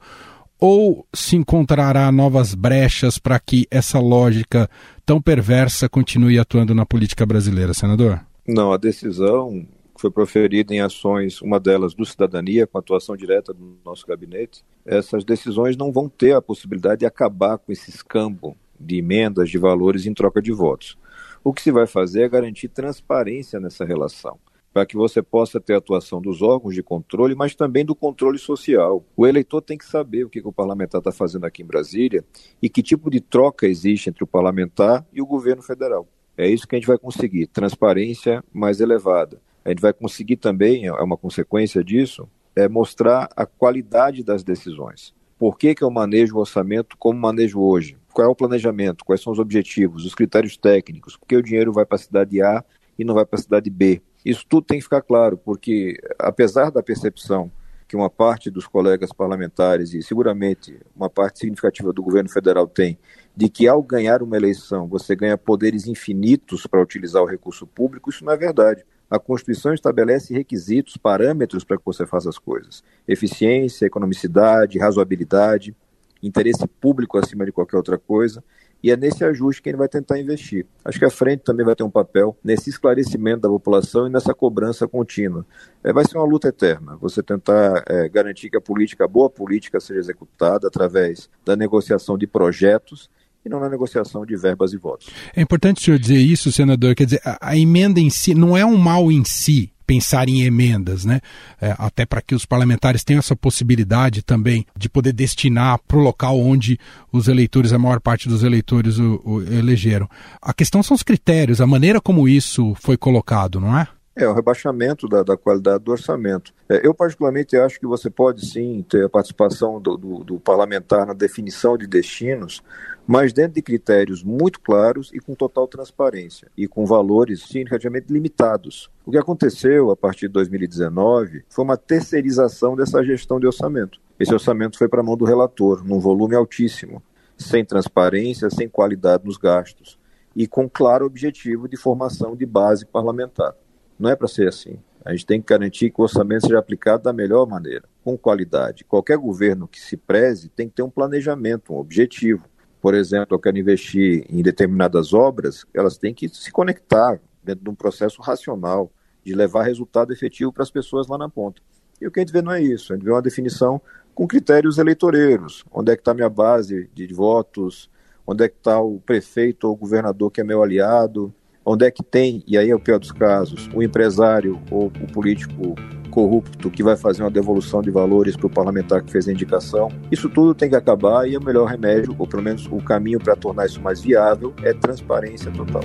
ou 0.60 1.08
se 1.14 1.38
encontrará 1.38 2.12
novas 2.12 2.54
brechas 2.54 3.18
para 3.18 3.40
que 3.40 3.66
essa 3.72 4.02
lógica 4.02 4.70
tão 5.06 5.22
perversa 5.22 5.88
continue 5.88 6.38
atuando 6.38 6.76
na 6.76 6.86
política 6.86 7.26
brasileira, 7.26 7.74
senador? 7.74 8.20
Não, 8.46 8.74
a 8.74 8.78
decisão 8.78 9.66
foi 9.98 10.12
proferida 10.12 10.76
em 10.76 10.82
ações, 10.82 11.42
uma 11.42 11.58
delas 11.58 11.94
do 11.94 12.06
Cidadania, 12.06 12.68
com 12.68 12.78
atuação 12.78 13.16
direta 13.16 13.54
do 13.54 13.78
nosso 13.86 14.06
gabinete. 14.06 14.62
Essas 14.86 15.24
decisões 15.24 15.78
não 15.78 15.90
vão 15.90 16.10
ter 16.10 16.34
a 16.34 16.42
possibilidade 16.42 17.00
de 17.00 17.06
acabar 17.06 17.58
com 17.60 17.72
esse 17.72 17.90
escambo 17.90 18.58
de 18.78 18.98
emendas 18.98 19.50
de 19.50 19.58
valores 19.58 20.06
em 20.06 20.14
troca 20.14 20.42
de 20.42 20.52
votos. 20.52 20.98
O 21.46 21.54
que 21.54 21.62
se 21.62 21.72
vai 21.72 21.86
fazer 21.86 22.24
é 22.24 22.28
garantir 22.28 22.70
transparência 22.70 23.60
nessa 23.60 23.86
relação, 23.86 24.40
para 24.74 24.84
que 24.84 24.98
você 24.98 25.22
possa 25.22 25.62
ter 25.62 25.76
atuação 25.76 26.20
dos 26.20 26.42
órgãos 26.42 26.74
de 26.74 26.82
controle, 26.82 27.36
mas 27.36 27.54
também 27.54 27.86
do 27.86 27.94
controle 27.94 28.40
social. 28.40 29.06
O 29.16 29.28
eleitor 29.28 29.62
tem 29.62 29.78
que 29.78 29.86
saber 29.86 30.24
o 30.24 30.30
que, 30.30 30.42
o 30.44 30.52
parlamentar 30.52 30.98
está 30.98 31.12
fazendo 31.12 31.46
aqui 31.46 31.62
em 31.62 31.68
Brasília 31.68 32.26
e 32.60 32.68
que 32.68 32.82
tipo 32.82 33.12
de 33.12 33.22
troca 33.22 33.68
existe 33.68 34.10
entre 34.10 34.24
o 34.24 34.28
parlamentar 34.28 35.06
e 35.14 35.22
o 35.22 35.26
governo 35.28 35.62
federal. 35.62 36.08
É 36.36 36.50
isso 36.50 36.68
que 36.68 36.76
a 36.76 36.80
gente 36.80 36.88
vai 36.88 36.98
conseguir, 36.98 37.46
transparência 37.46 38.44
mais 38.52 38.82
elevada. 38.82 39.40
A 39.64 39.70
gente 39.70 39.82
vai 39.82 39.94
conseguir 39.94 40.38
também, 40.38 40.88
é 40.88 40.94
uma 40.94 41.16
consequência 41.16 41.84
disso, 41.84 42.28
é 42.56 42.68
mostrar 42.68 43.30
a 43.36 43.46
qualidade 43.46 44.24
das 44.24 44.44
decisões. 44.44 45.14
Por 45.38 45.60
que, 45.60 45.76
que 45.76 45.84
eu 45.84 45.92
manejo 45.92 46.38
o 46.38 46.40
orçamento 46.40 46.98
como 46.98 47.20
manejo 47.20 47.62
hoje? 47.62 48.00
Qual 48.16 48.30
é 48.30 48.32
o 48.32 48.36
planejamento, 48.36 49.04
quais 49.04 49.22
são 49.22 49.34
os 49.34 49.40
objetivos, 49.40 50.06
os 50.06 50.16
critérios 50.16 50.56
técnicos, 50.56 51.18
porque 51.18 51.36
o 51.36 51.44
dinheiro 51.44 51.74
vai 51.74 51.86
para 51.86 51.98
a 51.98 52.00
cidade 52.00 52.42
A 52.42 52.64
e 52.98 53.04
não 53.04 53.14
vai 53.14 53.26
para 53.26 53.38
a 53.38 53.42
cidade 53.42 53.70
B. 53.70 54.02
Isso 54.24 54.46
tudo 54.48 54.66
tem 54.66 54.78
que 54.78 54.86
ficar 54.86 55.02
claro, 55.02 55.38
porque 55.38 55.98
apesar 56.18 56.72
da 56.72 56.82
percepção 56.82 57.52
que 57.86 57.96
uma 57.96 58.10
parte 58.10 58.50
dos 58.50 58.66
colegas 58.66 59.12
parlamentares 59.12 59.94
e 59.94 60.02
seguramente 60.02 60.80
uma 60.96 61.10
parte 61.10 61.40
significativa 61.40 61.92
do 61.92 62.02
governo 62.02 62.30
federal 62.30 62.66
tem 62.68 62.98
de 63.36 63.50
que 63.50 63.68
ao 63.68 63.84
ganhar 63.84 64.24
uma 64.24 64.38
eleição 64.38 64.88
você 64.88 65.14
ganha 65.14 65.38
poderes 65.38 65.86
infinitos 65.86 66.66
para 66.66 66.82
utilizar 66.82 67.22
o 67.22 67.28
recurso 67.28 67.68
público, 67.68 68.10
isso 68.10 68.24
não 68.24 68.32
é 68.32 68.38
verdade. 68.38 68.86
A 69.12 69.20
Constituição 69.20 69.74
estabelece 69.74 70.34
requisitos, 70.34 70.96
parâmetros 70.96 71.66
para 71.66 71.78
que 71.78 71.86
você 71.86 72.08
faça 72.08 72.30
as 72.30 72.40
coisas: 72.40 72.82
eficiência, 73.06 73.86
economicidade, 73.86 74.80
razoabilidade 74.80 75.76
interesse 76.22 76.68
público 76.68 77.18
acima 77.18 77.46
de 77.46 77.52
qualquer 77.52 77.78
outra 77.78 77.98
coisa. 77.98 78.44
E 78.84 78.92
é 78.92 78.96
nesse 78.96 79.24
ajuste 79.24 79.62
que 79.62 79.70
ele 79.70 79.78
vai 79.78 79.88
tentar 79.88 80.20
investir. 80.20 80.66
Acho 80.84 81.00
que 81.00 81.06
a 81.06 81.10
frente 81.10 81.44
também 81.44 81.66
vai 81.66 81.76
ter 81.76 81.84
um 81.84 81.90
papel 81.90 82.38
nesse 82.44 82.70
esclarecimento 82.70 83.42
da 83.42 83.50
população 83.50 84.06
e 84.06 84.12
nessa 84.12 84.34
cobrança 84.34 84.88
contínua. 84.88 85.46
É, 85.84 85.92
vai 85.92 86.06
ser 86.06 86.18
uma 86.18 86.26
luta 86.26 86.50
eterna. 86.50 86.96
Você 86.98 87.24
tentar 87.24 87.84
é, 87.88 88.08
garantir 88.08 88.50
que 88.50 88.58
a 88.58 88.62
política, 88.62 89.06
a 89.06 89.08
boa 89.08 89.30
política, 89.30 89.80
seja 89.80 90.00
executada 90.00 90.68
através 90.68 91.30
da 91.44 91.56
negociação 91.56 92.16
de 92.18 92.28
projetos 92.28 93.10
e 93.44 93.50
não 93.50 93.60
na 93.60 93.70
negociação 93.70 94.26
de 94.26 94.36
verbas 94.36 94.74
e 94.74 94.78
votos. 94.78 95.08
É 95.36 95.42
importante 95.42 95.82
o 95.82 95.84
senhor 95.84 96.00
dizer 96.00 96.18
isso, 96.18 96.52
senador. 96.52 96.94
Quer 96.94 97.06
dizer, 97.06 97.22
a, 97.26 97.38
a 97.42 97.58
emenda 97.58 98.00
em 98.00 98.10
si 98.10 98.36
não 98.36 98.56
é 98.56 98.66
um 98.66 98.78
mal 98.78 99.12
em 99.12 99.24
si 99.24 99.72
pensar 99.86 100.28
em 100.28 100.44
emendas, 100.44 101.06
né? 101.06 101.22
É, 101.62 101.76
até 101.78 102.06
para 102.06 102.22
que 102.22 102.36
os 102.36 102.46
parlamentares 102.46 103.04
tenham 103.04 103.20
essa 103.20 103.36
possibilidade 103.36 104.24
também 104.24 104.66
de 104.78 104.90
poder 104.90 105.14
destinar 105.14 105.80
para 105.88 105.98
o 105.98 106.02
local 106.02 106.40
onde 106.40 106.80
os 107.12 107.28
eleitores, 107.28 107.74
a 107.74 107.80
maior 107.80 108.00
parte 108.00 108.28
dos 108.28 108.44
eleitores 108.44 108.98
o, 108.98 109.22
o 109.24 109.42
elegeram. 109.42 110.10
A 110.42 110.54
questão 110.54 110.82
são 110.82 110.96
os 110.96 111.04
critérios, 111.04 111.62
a 111.62 111.68
maneira 111.68 112.02
como 112.02 112.28
isso 112.28 112.76
foi 112.76 112.98
colocado, 112.98 113.60
não 113.60 113.78
é? 113.78 113.88
É, 114.18 114.26
o 114.26 114.34
rebaixamento 114.34 115.10
da, 115.10 115.24
da 115.24 115.36
qualidade 115.36 115.84
do 115.84 115.92
orçamento. 115.92 116.54
É, 116.70 116.88
eu, 116.88 116.94
particularmente, 116.94 117.58
acho 117.58 117.78
que 117.78 117.86
você 117.86 118.10
pode 118.10 118.46
sim 118.46 118.84
ter 118.90 119.04
a 119.06 119.10
participação 119.10 119.82
do, 119.82 119.98
do, 119.98 120.24
do, 120.24 120.40
parlamentar 120.40 121.06
na 121.06 121.12
definição 121.12 121.78
de 121.78 121.86
destinos, 121.86 122.64
mas 123.08 123.32
dentro 123.32 123.54
de 123.54 123.62
critérios 123.62 124.24
muito 124.24 124.60
claros 124.60 125.12
e 125.14 125.20
com 125.20 125.36
total 125.36 125.68
transparência 125.68 126.50
e 126.58 126.68
com 126.68 126.86
valores 126.86 127.44
significativamente 127.44 128.12
limitados. 128.12 128.90
O 129.06 129.12
que 129.12 129.18
aconteceu 129.18 129.92
a 129.92 129.96
partir 129.96 130.28
de 130.28 130.34
2019 130.34 131.44
foi 131.50 131.64
uma 131.64 131.78
terceirização 131.78 132.76
dessa 132.76 133.04
gestão 133.04 133.40
de 133.40 133.46
orçamento. 133.46 134.00
Esse 134.20 134.34
orçamento 134.34 134.78
foi 134.78 134.88
para 134.88 135.02
a 135.02 135.04
mão 135.04 135.16
do 135.16 135.26
relator, 135.26 135.86
num 135.86 136.00
volume 136.00 136.36
altíssimo, 136.36 137.04
sem 137.38 137.64
transparência, 137.64 138.50
sem 138.50 138.68
qualidade 138.68 139.26
nos 139.26 139.38
gastos 139.38 140.00
e 140.36 140.48
com 140.48 140.70
claro 140.70 141.06
objetivo 141.06 141.68
de 141.68 141.78
formação 141.78 142.36
de 142.36 142.46
base 142.46 142.86
parlamentar. 142.86 143.56
Não 143.98 144.10
é 144.10 144.16
para 144.16 144.28
ser 144.28 144.50
assim. 144.50 144.78
A 145.06 145.12
gente 145.12 145.26
tem 145.26 145.40
que 145.40 145.48
garantir 145.48 145.92
que 145.92 146.02
o 146.02 146.04
orçamento 146.04 146.48
seja 146.48 146.60
aplicado 146.60 147.04
da 147.04 147.14
melhor 147.14 147.48
maneira, 147.48 147.84
com 148.04 148.18
qualidade. 148.18 148.84
Qualquer 148.84 149.18
governo 149.18 149.68
que 149.68 149.80
se 149.80 149.96
preze 149.96 150.50
tem 150.50 150.68
que 150.68 150.76
ter 150.76 150.84
um 150.84 150.90
planejamento, 150.90 151.74
um 151.74 151.78
objetivo. 151.78 152.44
Por 152.86 152.94
exemplo, 152.94 153.34
eu 153.36 153.40
quero 153.40 153.58
investir 153.58 154.28
em 154.30 154.44
determinadas 154.44 155.12
obras, 155.12 155.66
elas 155.74 155.98
têm 155.98 156.14
que 156.14 156.30
se 156.30 156.52
conectar 156.52 157.20
dentro 157.44 157.64
de 157.64 157.70
um 157.72 157.74
processo 157.74 158.22
racional, 158.22 158.92
de 159.24 159.34
levar 159.34 159.64
resultado 159.64 160.14
efetivo 160.14 160.54
para 160.54 160.62
as 160.62 160.70
pessoas 160.70 161.08
lá 161.08 161.18
na 161.18 161.28
ponta. 161.28 161.60
E 162.00 162.06
o 162.06 162.12
que 162.12 162.20
a 162.20 162.22
gente 162.22 162.32
vê 162.32 162.44
não 162.44 162.52
é 162.52 162.62
isso, 162.62 162.94
a 162.94 162.96
gente 162.96 163.04
vê 163.04 163.10
uma 163.10 163.24
definição 163.24 163.82
com 164.14 164.28
critérios 164.28 164.78
eleitoreiros. 164.78 165.66
Onde 165.72 165.94
é 165.94 165.96
que 165.96 166.02
está 166.02 166.12
a 166.12 166.14
minha 166.14 166.30
base 166.30 166.88
de 166.94 167.12
votos? 167.12 167.90
Onde 168.24 168.44
é 168.44 168.48
que 168.48 168.58
está 168.58 168.80
o 168.80 169.00
prefeito 169.00 169.66
ou 169.66 169.74
o 169.74 169.76
governador 169.76 170.30
que 170.30 170.40
é 170.40 170.44
meu 170.44 170.62
aliado? 170.62 171.34
onde 171.66 171.84
é 171.84 171.90
que 171.90 172.04
tem, 172.04 172.44
e 172.46 172.58
aí 172.58 172.70
é 172.70 172.76
o 172.76 172.80
pior 172.80 173.00
dos 173.00 173.12
casos, 173.12 173.68
o 173.74 173.82
empresário 173.82 174.62
ou 174.70 174.86
o 174.86 175.12
político 175.12 175.74
corrupto 176.16 176.72
que 176.72 176.82
vai 176.82 176.96
fazer 176.96 177.24
uma 177.24 177.30
devolução 177.30 177.82
de 177.82 177.92
valores 177.92 178.38
para 178.38 178.48
o 178.48 178.50
parlamentar 178.50 179.04
que 179.04 179.12
fez 179.12 179.28
a 179.28 179.34
indicação. 179.34 179.92
Isso 180.10 180.30
tudo 180.30 180.56
tem 180.56 180.70
que 180.70 180.76
acabar 180.76 181.28
e 181.28 181.36
o 181.36 181.44
melhor 181.44 181.66
remédio, 181.66 182.16
ou 182.18 182.26
pelo 182.26 182.42
menos 182.42 182.66
o 182.72 182.78
caminho 182.78 183.20
para 183.20 183.36
tornar 183.36 183.66
isso 183.66 183.82
mais 183.82 184.00
viável, 184.00 184.54
é 184.64 184.72
transparência 184.72 185.52
total. 185.52 185.84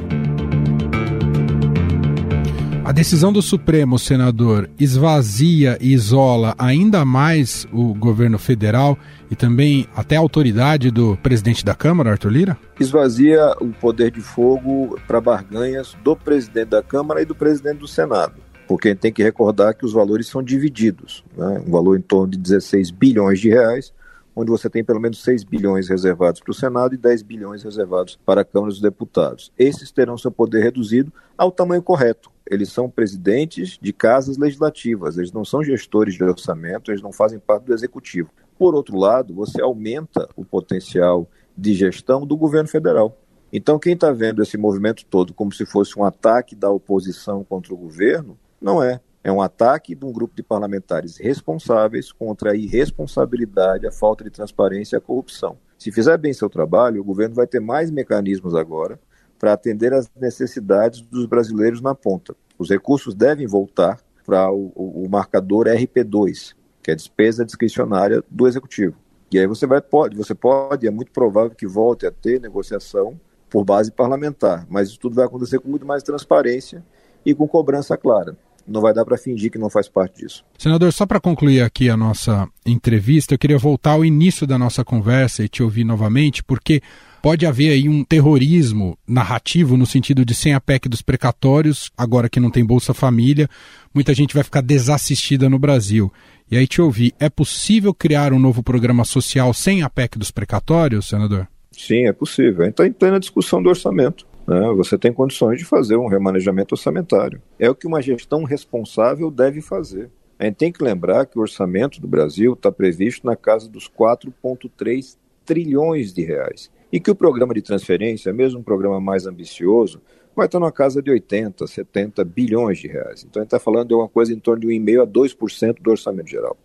A 2.84 2.92
decisão 2.92 3.32
do 3.32 3.42
Supremo, 3.42 3.98
senador, 3.98 4.70
esvazia 4.78 5.76
e 5.80 5.92
isola 5.92 6.54
ainda 6.58 7.04
mais 7.04 7.66
o 7.72 7.92
governo 7.94 8.38
federal 8.38 8.96
e 9.30 9.36
também 9.36 9.86
até 9.96 10.16
a 10.16 10.20
autoridade 10.20 10.90
do 10.90 11.16
presidente 11.16 11.64
da 11.64 11.74
Câmara, 11.74 12.10
Arthur 12.12 12.30
Lira? 12.30 12.58
Esvazia 12.78 13.54
o 13.60 13.68
poder 13.68 14.12
de 14.12 14.20
fogo 14.20 14.98
para 15.06 15.20
barganhas 15.20 15.96
do 16.04 16.14
presidente 16.16 16.68
da 16.68 16.82
Câmara 16.82 17.20
e 17.20 17.24
do 17.24 17.34
presidente 17.34 17.78
do 17.78 17.88
Senado. 17.88 18.49
Porque 18.70 18.86
a 18.86 18.90
gente 18.92 19.00
tem 19.00 19.12
que 19.12 19.20
recordar 19.20 19.74
que 19.74 19.84
os 19.84 19.92
valores 19.92 20.28
são 20.28 20.40
divididos. 20.40 21.24
Né? 21.36 21.60
Um 21.66 21.72
valor 21.72 21.98
em 21.98 22.00
torno 22.00 22.28
de 22.28 22.38
16 22.38 22.92
bilhões 22.92 23.40
de 23.40 23.48
reais, 23.48 23.92
onde 24.34 24.48
você 24.48 24.70
tem 24.70 24.84
pelo 24.84 25.00
menos 25.00 25.24
6 25.24 25.42
bilhões 25.42 25.88
reservados 25.88 26.40
para 26.40 26.52
o 26.52 26.54
Senado 26.54 26.94
e 26.94 26.96
10 26.96 27.22
bilhões 27.24 27.64
reservados 27.64 28.16
para 28.24 28.42
a 28.42 28.44
Câmara 28.44 28.70
dos 28.70 28.80
Deputados. 28.80 29.50
Esses 29.58 29.90
terão 29.90 30.16
seu 30.16 30.30
poder 30.30 30.62
reduzido 30.62 31.12
ao 31.36 31.50
tamanho 31.50 31.82
correto. 31.82 32.30
Eles 32.48 32.70
são 32.70 32.88
presidentes 32.88 33.76
de 33.82 33.92
casas 33.92 34.38
legislativas, 34.38 35.18
eles 35.18 35.32
não 35.32 35.44
são 35.44 35.64
gestores 35.64 36.14
de 36.14 36.22
orçamento, 36.22 36.92
eles 36.92 37.02
não 37.02 37.10
fazem 37.10 37.40
parte 37.40 37.64
do 37.64 37.74
executivo. 37.74 38.30
Por 38.56 38.76
outro 38.76 38.96
lado, 38.96 39.34
você 39.34 39.60
aumenta 39.60 40.28
o 40.36 40.44
potencial 40.44 41.28
de 41.58 41.74
gestão 41.74 42.24
do 42.24 42.36
governo 42.36 42.68
federal. 42.68 43.18
Então, 43.52 43.80
quem 43.80 43.94
está 43.94 44.12
vendo 44.12 44.40
esse 44.40 44.56
movimento 44.56 45.04
todo 45.06 45.34
como 45.34 45.52
se 45.52 45.66
fosse 45.66 45.98
um 45.98 46.04
ataque 46.04 46.54
da 46.54 46.70
oposição 46.70 47.42
contra 47.42 47.74
o 47.74 47.76
governo, 47.76 48.38
não 48.60 48.82
é. 48.82 49.00
É 49.22 49.30
um 49.30 49.42
ataque 49.42 49.94
de 49.94 50.04
um 50.04 50.12
grupo 50.12 50.34
de 50.34 50.42
parlamentares 50.42 51.18
responsáveis 51.18 52.10
contra 52.10 52.52
a 52.52 52.56
irresponsabilidade, 52.56 53.86
a 53.86 53.92
falta 53.92 54.24
de 54.24 54.30
transparência 54.30 54.96
e 54.96 54.98
a 54.98 55.00
corrupção. 55.00 55.58
Se 55.78 55.92
fizer 55.92 56.16
bem 56.16 56.32
seu 56.32 56.48
trabalho, 56.48 57.00
o 57.00 57.04
governo 57.04 57.34
vai 57.34 57.46
ter 57.46 57.60
mais 57.60 57.90
mecanismos 57.90 58.54
agora 58.54 58.98
para 59.38 59.52
atender 59.52 59.92
às 59.92 60.10
necessidades 60.18 61.00
dos 61.00 61.26
brasileiros 61.26 61.80
na 61.80 61.94
ponta. 61.94 62.34
Os 62.58 62.68
recursos 62.68 63.14
devem 63.14 63.46
voltar 63.46 63.98
para 64.24 64.50
o, 64.50 64.72
o, 64.74 65.04
o 65.04 65.08
marcador 65.10 65.66
RP2, 65.66 66.54
que 66.82 66.90
é 66.90 66.94
a 66.94 66.96
despesa 66.96 67.44
discricionária 67.44 68.22
do 68.30 68.46
executivo. 68.46 68.96
E 69.32 69.38
aí 69.38 69.46
você 69.46 69.66
vai 69.66 69.80
pode, 69.80 70.16
você 70.16 70.34
pode, 70.34 70.86
é 70.86 70.90
muito 70.90 71.12
provável 71.12 71.54
que 71.54 71.66
volte 71.66 72.06
a 72.06 72.10
ter 72.10 72.40
negociação 72.40 73.18
por 73.48 73.64
base 73.64 73.90
parlamentar, 73.90 74.66
mas 74.68 74.88
isso 74.88 74.98
tudo 74.98 75.16
vai 75.16 75.24
acontecer 75.24 75.58
com 75.60 75.68
muito 75.68 75.86
mais 75.86 76.02
transparência 76.02 76.84
e 77.24 77.34
com 77.34 77.46
cobrança 77.46 77.96
clara. 77.96 78.36
Não 78.70 78.80
vai 78.80 78.94
dar 78.94 79.04
para 79.04 79.18
fingir 79.18 79.50
que 79.50 79.58
não 79.58 79.68
faz 79.68 79.88
parte 79.88 80.22
disso. 80.22 80.44
Senador, 80.56 80.92
só 80.92 81.04
para 81.04 81.18
concluir 81.18 81.60
aqui 81.60 81.90
a 81.90 81.96
nossa 81.96 82.48
entrevista, 82.64 83.34
eu 83.34 83.38
queria 83.38 83.58
voltar 83.58 83.92
ao 83.92 84.04
início 84.04 84.46
da 84.46 84.56
nossa 84.56 84.84
conversa 84.84 85.42
e 85.42 85.48
te 85.48 85.60
ouvir 85.60 85.82
novamente, 85.82 86.40
porque 86.44 86.80
pode 87.20 87.44
haver 87.44 87.72
aí 87.72 87.88
um 87.88 88.04
terrorismo 88.04 88.96
narrativo 89.08 89.76
no 89.76 89.84
sentido 89.84 90.24
de 90.24 90.36
sem 90.36 90.54
a 90.54 90.60
PEC 90.60 90.88
dos 90.88 91.02
precatórios, 91.02 91.90
agora 91.98 92.28
que 92.28 92.38
não 92.38 92.48
tem 92.48 92.64
Bolsa 92.64 92.94
Família, 92.94 93.48
muita 93.92 94.14
gente 94.14 94.34
vai 94.34 94.44
ficar 94.44 94.60
desassistida 94.60 95.50
no 95.50 95.58
Brasil. 95.58 96.12
E 96.48 96.56
aí 96.56 96.68
te 96.68 96.80
ouvi, 96.80 97.12
é 97.18 97.28
possível 97.28 97.92
criar 97.92 98.32
um 98.32 98.38
novo 98.38 98.62
programa 98.62 99.04
social 99.04 99.52
sem 99.52 99.82
a 99.82 99.90
PEC 99.90 100.16
dos 100.16 100.30
precatórios, 100.30 101.08
senador? 101.08 101.48
Sim, 101.72 102.06
é 102.06 102.12
possível. 102.12 102.64
Está 102.66 102.86
em 102.86 102.92
plena 102.92 103.18
discussão 103.18 103.60
do 103.60 103.68
orçamento. 103.68 104.29
Né? 104.50 104.68
Você 104.74 104.98
tem 104.98 105.12
condições 105.12 105.60
de 105.60 105.64
fazer 105.64 105.94
um 105.94 106.08
remanejamento 106.08 106.74
orçamentário. 106.74 107.40
É 107.56 107.70
o 107.70 107.74
que 107.74 107.86
uma 107.86 108.02
gestão 108.02 108.42
responsável 108.42 109.30
deve 109.30 109.60
fazer. 109.60 110.10
A 110.36 110.44
gente 110.44 110.56
tem 110.56 110.72
que 110.72 110.82
lembrar 110.82 111.24
que 111.26 111.38
o 111.38 111.42
orçamento 111.42 112.00
do 112.00 112.08
Brasil 112.08 112.54
está 112.54 112.72
previsto 112.72 113.24
na 113.24 113.36
casa 113.36 113.68
dos 113.68 113.88
4,3 113.88 115.16
trilhões 115.44 116.12
de 116.12 116.24
reais. 116.24 116.68
E 116.92 116.98
que 116.98 117.12
o 117.12 117.14
programa 117.14 117.54
de 117.54 117.62
transferência, 117.62 118.32
mesmo 118.32 118.58
um 118.58 118.62
programa 118.64 119.00
mais 119.00 119.24
ambicioso, 119.24 120.02
vai 120.34 120.46
estar 120.46 120.58
na 120.58 120.72
casa 120.72 121.00
de 121.00 121.12
80, 121.12 121.64
70 121.68 122.24
bilhões 122.24 122.78
de 122.78 122.88
reais. 122.88 123.22
Então 123.22 123.40
a 123.40 123.44
gente 123.44 123.54
está 123.54 123.60
falando 123.60 123.86
de 123.86 123.94
uma 123.94 124.08
coisa 124.08 124.32
em 124.32 124.38
torno 124.40 124.62
de 124.62 124.66
1,5% 124.66 125.00
a 125.00 125.06
2% 125.06 125.80
do 125.80 125.90
orçamento 125.92 126.28
geral. 126.28 126.56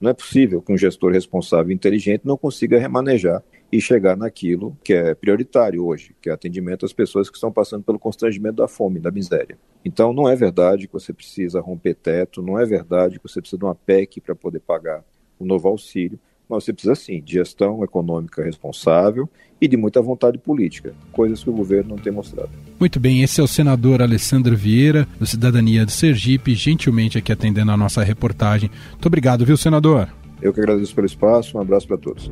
Não 0.00 0.10
é 0.10 0.14
possível 0.14 0.62
que 0.62 0.72
um 0.72 0.78
gestor 0.78 1.12
responsável 1.12 1.70
e 1.70 1.74
inteligente 1.74 2.22
não 2.24 2.38
consiga 2.38 2.78
remanejar 2.78 3.42
e 3.74 3.80
chegar 3.80 4.16
naquilo 4.16 4.76
que 4.84 4.94
é 4.94 5.16
prioritário 5.16 5.84
hoje, 5.84 6.14
que 6.22 6.30
é 6.30 6.32
atendimento 6.32 6.86
às 6.86 6.92
pessoas 6.92 7.28
que 7.28 7.36
estão 7.36 7.50
passando 7.50 7.82
pelo 7.82 7.98
constrangimento 7.98 8.58
da 8.58 8.68
fome, 8.68 9.00
da 9.00 9.10
miséria. 9.10 9.58
Então 9.84 10.12
não 10.12 10.28
é 10.28 10.36
verdade 10.36 10.86
que 10.86 10.92
você 10.92 11.12
precisa 11.12 11.60
romper 11.60 11.96
teto, 11.96 12.40
não 12.40 12.56
é 12.56 12.64
verdade 12.64 13.18
que 13.18 13.28
você 13.28 13.40
precisa 13.40 13.58
de 13.58 13.64
uma 13.64 13.74
PEC 13.74 14.20
para 14.20 14.32
poder 14.36 14.60
pagar 14.60 15.02
o 15.40 15.44
novo 15.44 15.66
auxílio, 15.66 16.20
mas 16.48 16.62
você 16.62 16.72
precisa 16.72 16.94
sim 16.94 17.20
de 17.20 17.32
gestão 17.32 17.82
econômica 17.82 18.44
responsável 18.44 19.28
e 19.60 19.66
de 19.66 19.76
muita 19.76 20.00
vontade 20.00 20.38
política, 20.38 20.94
coisas 21.10 21.42
que 21.42 21.50
o 21.50 21.52
governo 21.52 21.96
não 21.96 21.98
tem 21.98 22.12
mostrado. 22.12 22.50
Muito 22.78 23.00
bem, 23.00 23.24
esse 23.24 23.40
é 23.40 23.42
o 23.42 23.48
senador 23.48 24.00
Alessandro 24.00 24.56
Vieira, 24.56 25.04
do 25.18 25.26
Cidadania 25.26 25.84
de 25.84 25.90
Sergipe, 25.90 26.54
gentilmente 26.54 27.18
aqui 27.18 27.32
atendendo 27.32 27.72
a 27.72 27.76
nossa 27.76 28.04
reportagem. 28.04 28.70
Muito 28.92 29.06
obrigado, 29.06 29.44
viu, 29.44 29.56
senador? 29.56 30.08
Eu 30.40 30.52
que 30.52 30.60
agradeço 30.60 30.94
pelo 30.94 31.08
espaço, 31.08 31.58
um 31.58 31.60
abraço 31.60 31.88
para 31.88 31.98
todos. 31.98 32.30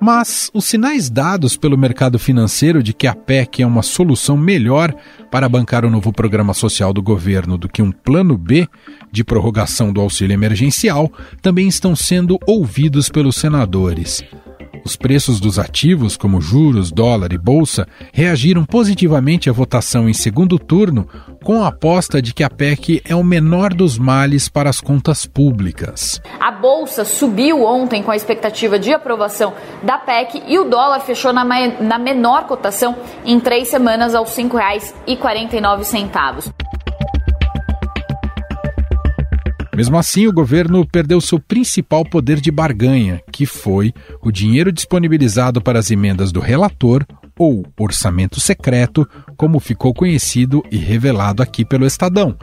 Mas 0.00 0.50
os 0.54 0.64
sinais 0.64 1.10
dados 1.10 1.58
pelo 1.58 1.76
mercado 1.76 2.18
financeiro 2.18 2.82
de 2.82 2.94
que 2.94 3.06
a 3.06 3.14
PEC 3.14 3.62
é 3.62 3.66
uma 3.66 3.82
solução 3.82 4.34
melhor 4.34 4.94
para 5.30 5.48
bancar 5.48 5.84
o 5.84 5.90
novo 5.90 6.10
programa 6.10 6.54
social 6.54 6.92
do 6.92 7.02
governo 7.02 7.58
do 7.58 7.68
que 7.68 7.82
um 7.82 7.92
plano 7.92 8.38
B 8.38 8.66
de 9.12 9.22
prorrogação 9.22 9.92
do 9.92 10.00
auxílio 10.00 10.32
emergencial 10.32 11.12
também 11.42 11.68
estão 11.68 11.94
sendo 11.94 12.38
ouvidos 12.46 13.10
pelos 13.10 13.36
senadores. 13.36 14.22
Os 14.84 14.96
preços 14.96 15.38
dos 15.38 15.58
ativos, 15.58 16.16
como 16.16 16.40
juros, 16.40 16.90
dólar 16.90 17.32
e 17.32 17.38
bolsa, 17.38 17.86
reagiram 18.12 18.64
positivamente 18.64 19.50
à 19.50 19.52
votação 19.52 20.08
em 20.08 20.14
segundo 20.14 20.58
turno, 20.58 21.06
com 21.44 21.62
a 21.62 21.68
aposta 21.68 22.20
de 22.20 22.34
que 22.34 22.44
a 22.44 22.50
PEC 22.50 23.02
é 23.04 23.14
o 23.14 23.24
menor 23.24 23.72
dos 23.72 23.98
males 23.98 24.48
para 24.48 24.70
as 24.70 24.80
contas 24.80 25.26
públicas. 25.26 26.20
A 26.38 26.50
bolsa 26.50 27.04
subiu 27.04 27.64
ontem 27.64 28.02
com 28.02 28.10
a 28.10 28.16
expectativa 28.16 28.78
de 28.78 28.92
aprovação 28.92 29.52
da 29.82 29.98
PEC 29.98 30.42
e 30.46 30.58
o 30.58 30.64
dólar 30.64 31.00
fechou 31.00 31.32
na, 31.32 31.44
na 31.44 31.98
menor 31.98 32.46
cotação 32.46 32.96
em 33.24 33.40
três 33.40 33.68
semanas 33.68 34.14
aos 34.14 34.36
R$ 34.36 34.44
5,49. 34.44 36.52
Mesmo 39.80 39.96
assim, 39.96 40.26
o 40.26 40.32
governo 40.32 40.86
perdeu 40.86 41.22
seu 41.22 41.40
principal 41.40 42.04
poder 42.04 42.38
de 42.38 42.50
barganha, 42.50 43.22
que 43.32 43.46
foi 43.46 43.94
o 44.20 44.30
dinheiro 44.30 44.70
disponibilizado 44.70 45.62
para 45.62 45.78
as 45.78 45.90
emendas 45.90 46.30
do 46.30 46.38
relator, 46.38 47.02
ou 47.40 47.64
orçamento 47.80 48.38
secreto, 48.38 49.08
como 49.34 49.58
ficou 49.58 49.94
conhecido 49.94 50.62
e 50.70 50.76
revelado 50.76 51.42
aqui 51.42 51.64
pelo 51.64 51.86
Estadão. 51.86 52.36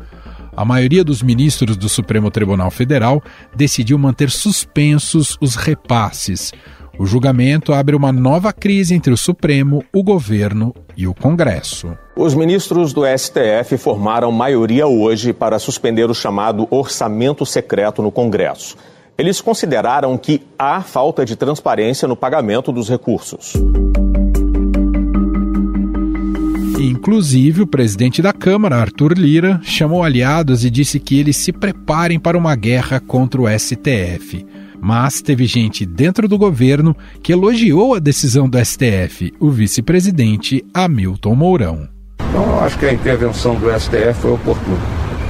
A 0.56 0.66
maioria 0.66 1.04
dos 1.04 1.22
ministros 1.22 1.78
do 1.78 1.88
Supremo 1.88 2.32
Tribunal 2.32 2.72
Federal 2.72 3.22
decidiu 3.56 3.96
manter 4.00 4.32
suspensos 4.32 5.38
os 5.40 5.56
repasses. 5.56 6.52
O 6.98 7.06
julgamento 7.06 7.74
abre 7.74 7.96
uma 7.96 8.12
nova 8.12 8.52
crise 8.52 8.96
entre 8.96 9.14
o 9.14 9.18
Supremo, 9.18 9.84
o 9.94 10.02
governo 10.04 10.74
e 10.98 11.06
o 11.06 11.14
Congresso. 11.14 11.96
Os 12.16 12.34
ministros 12.34 12.92
do 12.92 13.04
STF 13.06 13.78
formaram 13.78 14.32
maioria 14.32 14.88
hoje 14.88 15.32
para 15.32 15.60
suspender 15.60 16.10
o 16.10 16.16
chamado 16.16 16.68
orçamento 16.72 17.46
secreto 17.46 18.02
no 18.02 18.12
Congresso. 18.12 18.76
Eles 19.16 19.42
consideraram 19.42 20.18
que 20.18 20.42
há 20.58 20.82
falta 20.82 21.24
de 21.24 21.36
transparência 21.36 22.08
no 22.08 22.16
pagamento 22.16 22.72
dos 22.72 22.90
recursos. 22.90 23.54
Inclusive, 26.80 27.64
o 27.64 27.68
presidente 27.68 28.22
da 28.22 28.32
Câmara, 28.32 28.78
Arthur 28.78 29.14
Lira, 29.18 29.60
chamou 29.64 30.04
aliados 30.04 30.64
e 30.64 30.70
disse 30.70 31.00
que 31.00 31.20
eles 31.20 31.36
se 31.36 31.52
preparem 31.52 32.20
para 32.20 32.38
uma 32.38 32.56
guerra 32.56 33.00
contra 33.00 33.42
o 33.42 33.48
STF. 33.50 34.46
Mas 34.80 35.22
teve 35.22 35.48
gente 35.48 35.86
dentro 35.88 36.28
do 36.28 36.38
governo 36.38 36.96
que 37.24 37.34
elogiou 37.34 37.96
a 37.96 38.00
decisão 38.00 38.48
do 38.48 38.64
STF, 38.64 39.34
o 39.40 39.50
vice-presidente 39.50 40.64
Hamilton 40.72 41.36
Mourão. 41.36 41.90
Então, 42.30 42.60
acho 42.60 42.78
que 42.78 42.86
a 42.86 42.94
intervenção 42.94 43.56
do 43.56 43.68
STF 43.80 44.14
foi 44.22 44.32
oportuna. 44.34 44.78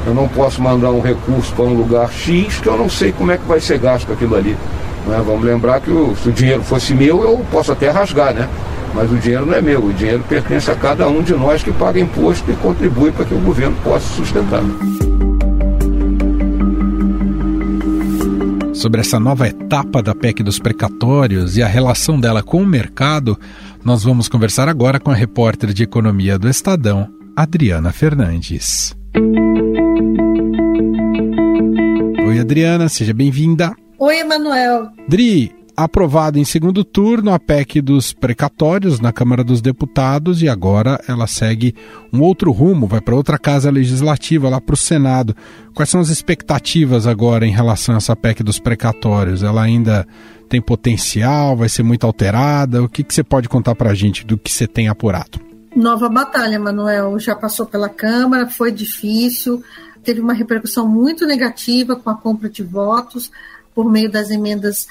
Eu 0.05 0.13
não 0.13 0.27
posso 0.27 0.61
mandar 0.61 0.91
um 0.91 0.99
recurso 0.99 1.53
para 1.53 1.65
um 1.65 1.73
lugar 1.73 2.11
X 2.11 2.59
que 2.59 2.67
eu 2.67 2.77
não 2.77 2.89
sei 2.89 3.13
como 3.13 3.31
é 3.31 3.37
que 3.37 3.45
vai 3.45 3.61
ser 3.61 3.79
gasto 3.79 4.11
aquilo 4.11 4.35
ali. 4.35 4.57
Né? 5.05 5.23
Vamos 5.25 5.45
lembrar 5.45 5.79
que 5.79 5.89
o, 5.89 6.13
se 6.17 6.27
o 6.27 6.31
dinheiro 6.33 6.61
fosse 6.61 6.93
meu, 6.93 7.23
eu 7.23 7.45
posso 7.49 7.71
até 7.71 7.89
rasgar, 7.89 8.33
né? 8.33 8.49
Mas 8.93 9.11
o 9.11 9.17
dinheiro 9.17 9.45
não 9.45 9.53
é 9.53 9.61
meu, 9.61 9.85
o 9.85 9.93
dinheiro 9.93 10.23
pertence 10.27 10.69
a 10.71 10.75
cada 10.75 11.07
um 11.07 11.21
de 11.21 11.33
nós 11.33 11.63
que 11.63 11.71
paga 11.71 11.99
imposto 11.99 12.49
e 12.51 12.55
contribui 12.55 13.11
para 13.11 13.25
que 13.25 13.33
o 13.33 13.39
governo 13.39 13.75
possa 13.83 14.07
sustentar. 14.15 14.63
Sobre 18.73 19.01
essa 19.01 19.19
nova 19.19 19.47
etapa 19.47 20.03
da 20.03 20.13
PEC 20.13 20.43
dos 20.43 20.59
precatórios 20.59 21.57
e 21.57 21.63
a 21.63 21.67
relação 21.67 22.19
dela 22.19 22.43
com 22.43 22.61
o 22.61 22.65
mercado, 22.65 23.37
nós 23.83 24.03
vamos 24.03 24.29
conversar 24.29 24.69
agora 24.69 24.99
com 24.99 25.09
a 25.09 25.15
repórter 25.15 25.73
de 25.73 25.83
economia 25.83 26.37
do 26.37 26.47
Estadão, 26.47 27.09
Adriana 27.35 27.91
Fernandes. 27.91 28.95
Oi, 32.27 32.39
Adriana, 32.39 32.87
seja 32.87 33.13
bem-vinda. 33.13 33.75
Oi, 33.97 34.19
Emanuel. 34.19 34.89
Dri, 35.09 35.51
aprovado 35.77 36.39
em 36.39 36.43
segundo 36.43 36.83
turno 36.83 37.31
a 37.31 37.37
PEC 37.37 37.79
dos 37.81 38.11
precatórios 38.11 38.99
na 38.99 39.13
Câmara 39.13 39.43
dos 39.43 39.61
Deputados 39.61 40.41
e 40.41 40.49
agora 40.49 40.99
ela 41.07 41.27
segue 41.27 41.75
um 42.11 42.19
outro 42.21 42.51
rumo, 42.51 42.87
vai 42.87 42.99
para 42.99 43.15
outra 43.15 43.37
casa 43.37 43.69
legislativa, 43.69 44.49
lá 44.49 44.59
para 44.59 44.73
o 44.73 44.77
Senado. 44.77 45.35
Quais 45.75 45.87
são 45.87 46.01
as 46.01 46.09
expectativas 46.09 47.05
agora 47.05 47.45
em 47.45 47.51
relação 47.51 47.93
a 47.93 47.99
essa 47.99 48.15
PEC 48.15 48.41
dos 48.41 48.57
precatórios? 48.57 49.43
Ela 49.43 49.61
ainda 49.61 50.07
tem 50.49 50.59
potencial? 50.59 51.55
Vai 51.55 51.69
ser 51.69 51.83
muito 51.83 52.07
alterada? 52.07 52.81
O 52.81 52.89
que, 52.89 53.03
que 53.03 53.13
você 53.13 53.23
pode 53.23 53.47
contar 53.47 53.75
para 53.75 53.91
a 53.91 53.95
gente 53.95 54.25
do 54.25 54.35
que 54.35 54.51
você 54.51 54.65
tem 54.65 54.87
apurado? 54.87 55.39
Nova 55.75 56.09
batalha, 56.09 56.59
Manuel. 56.59 57.19
Já 57.19 57.35
passou 57.35 57.67
pela 57.67 57.87
Câmara, 57.87 58.47
foi 58.47 58.71
difícil, 58.71 59.61
teve 60.03 60.19
uma 60.21 60.33
repercussão 60.33 60.87
muito 60.87 61.23
negativa 61.27 61.95
com 61.95 62.09
a 62.09 62.15
compra 62.15 62.49
de 62.49 62.63
votos 62.63 63.29
por 63.77 63.91
meio 63.91 64.09
das 64.09 64.31
emendas 64.31 64.87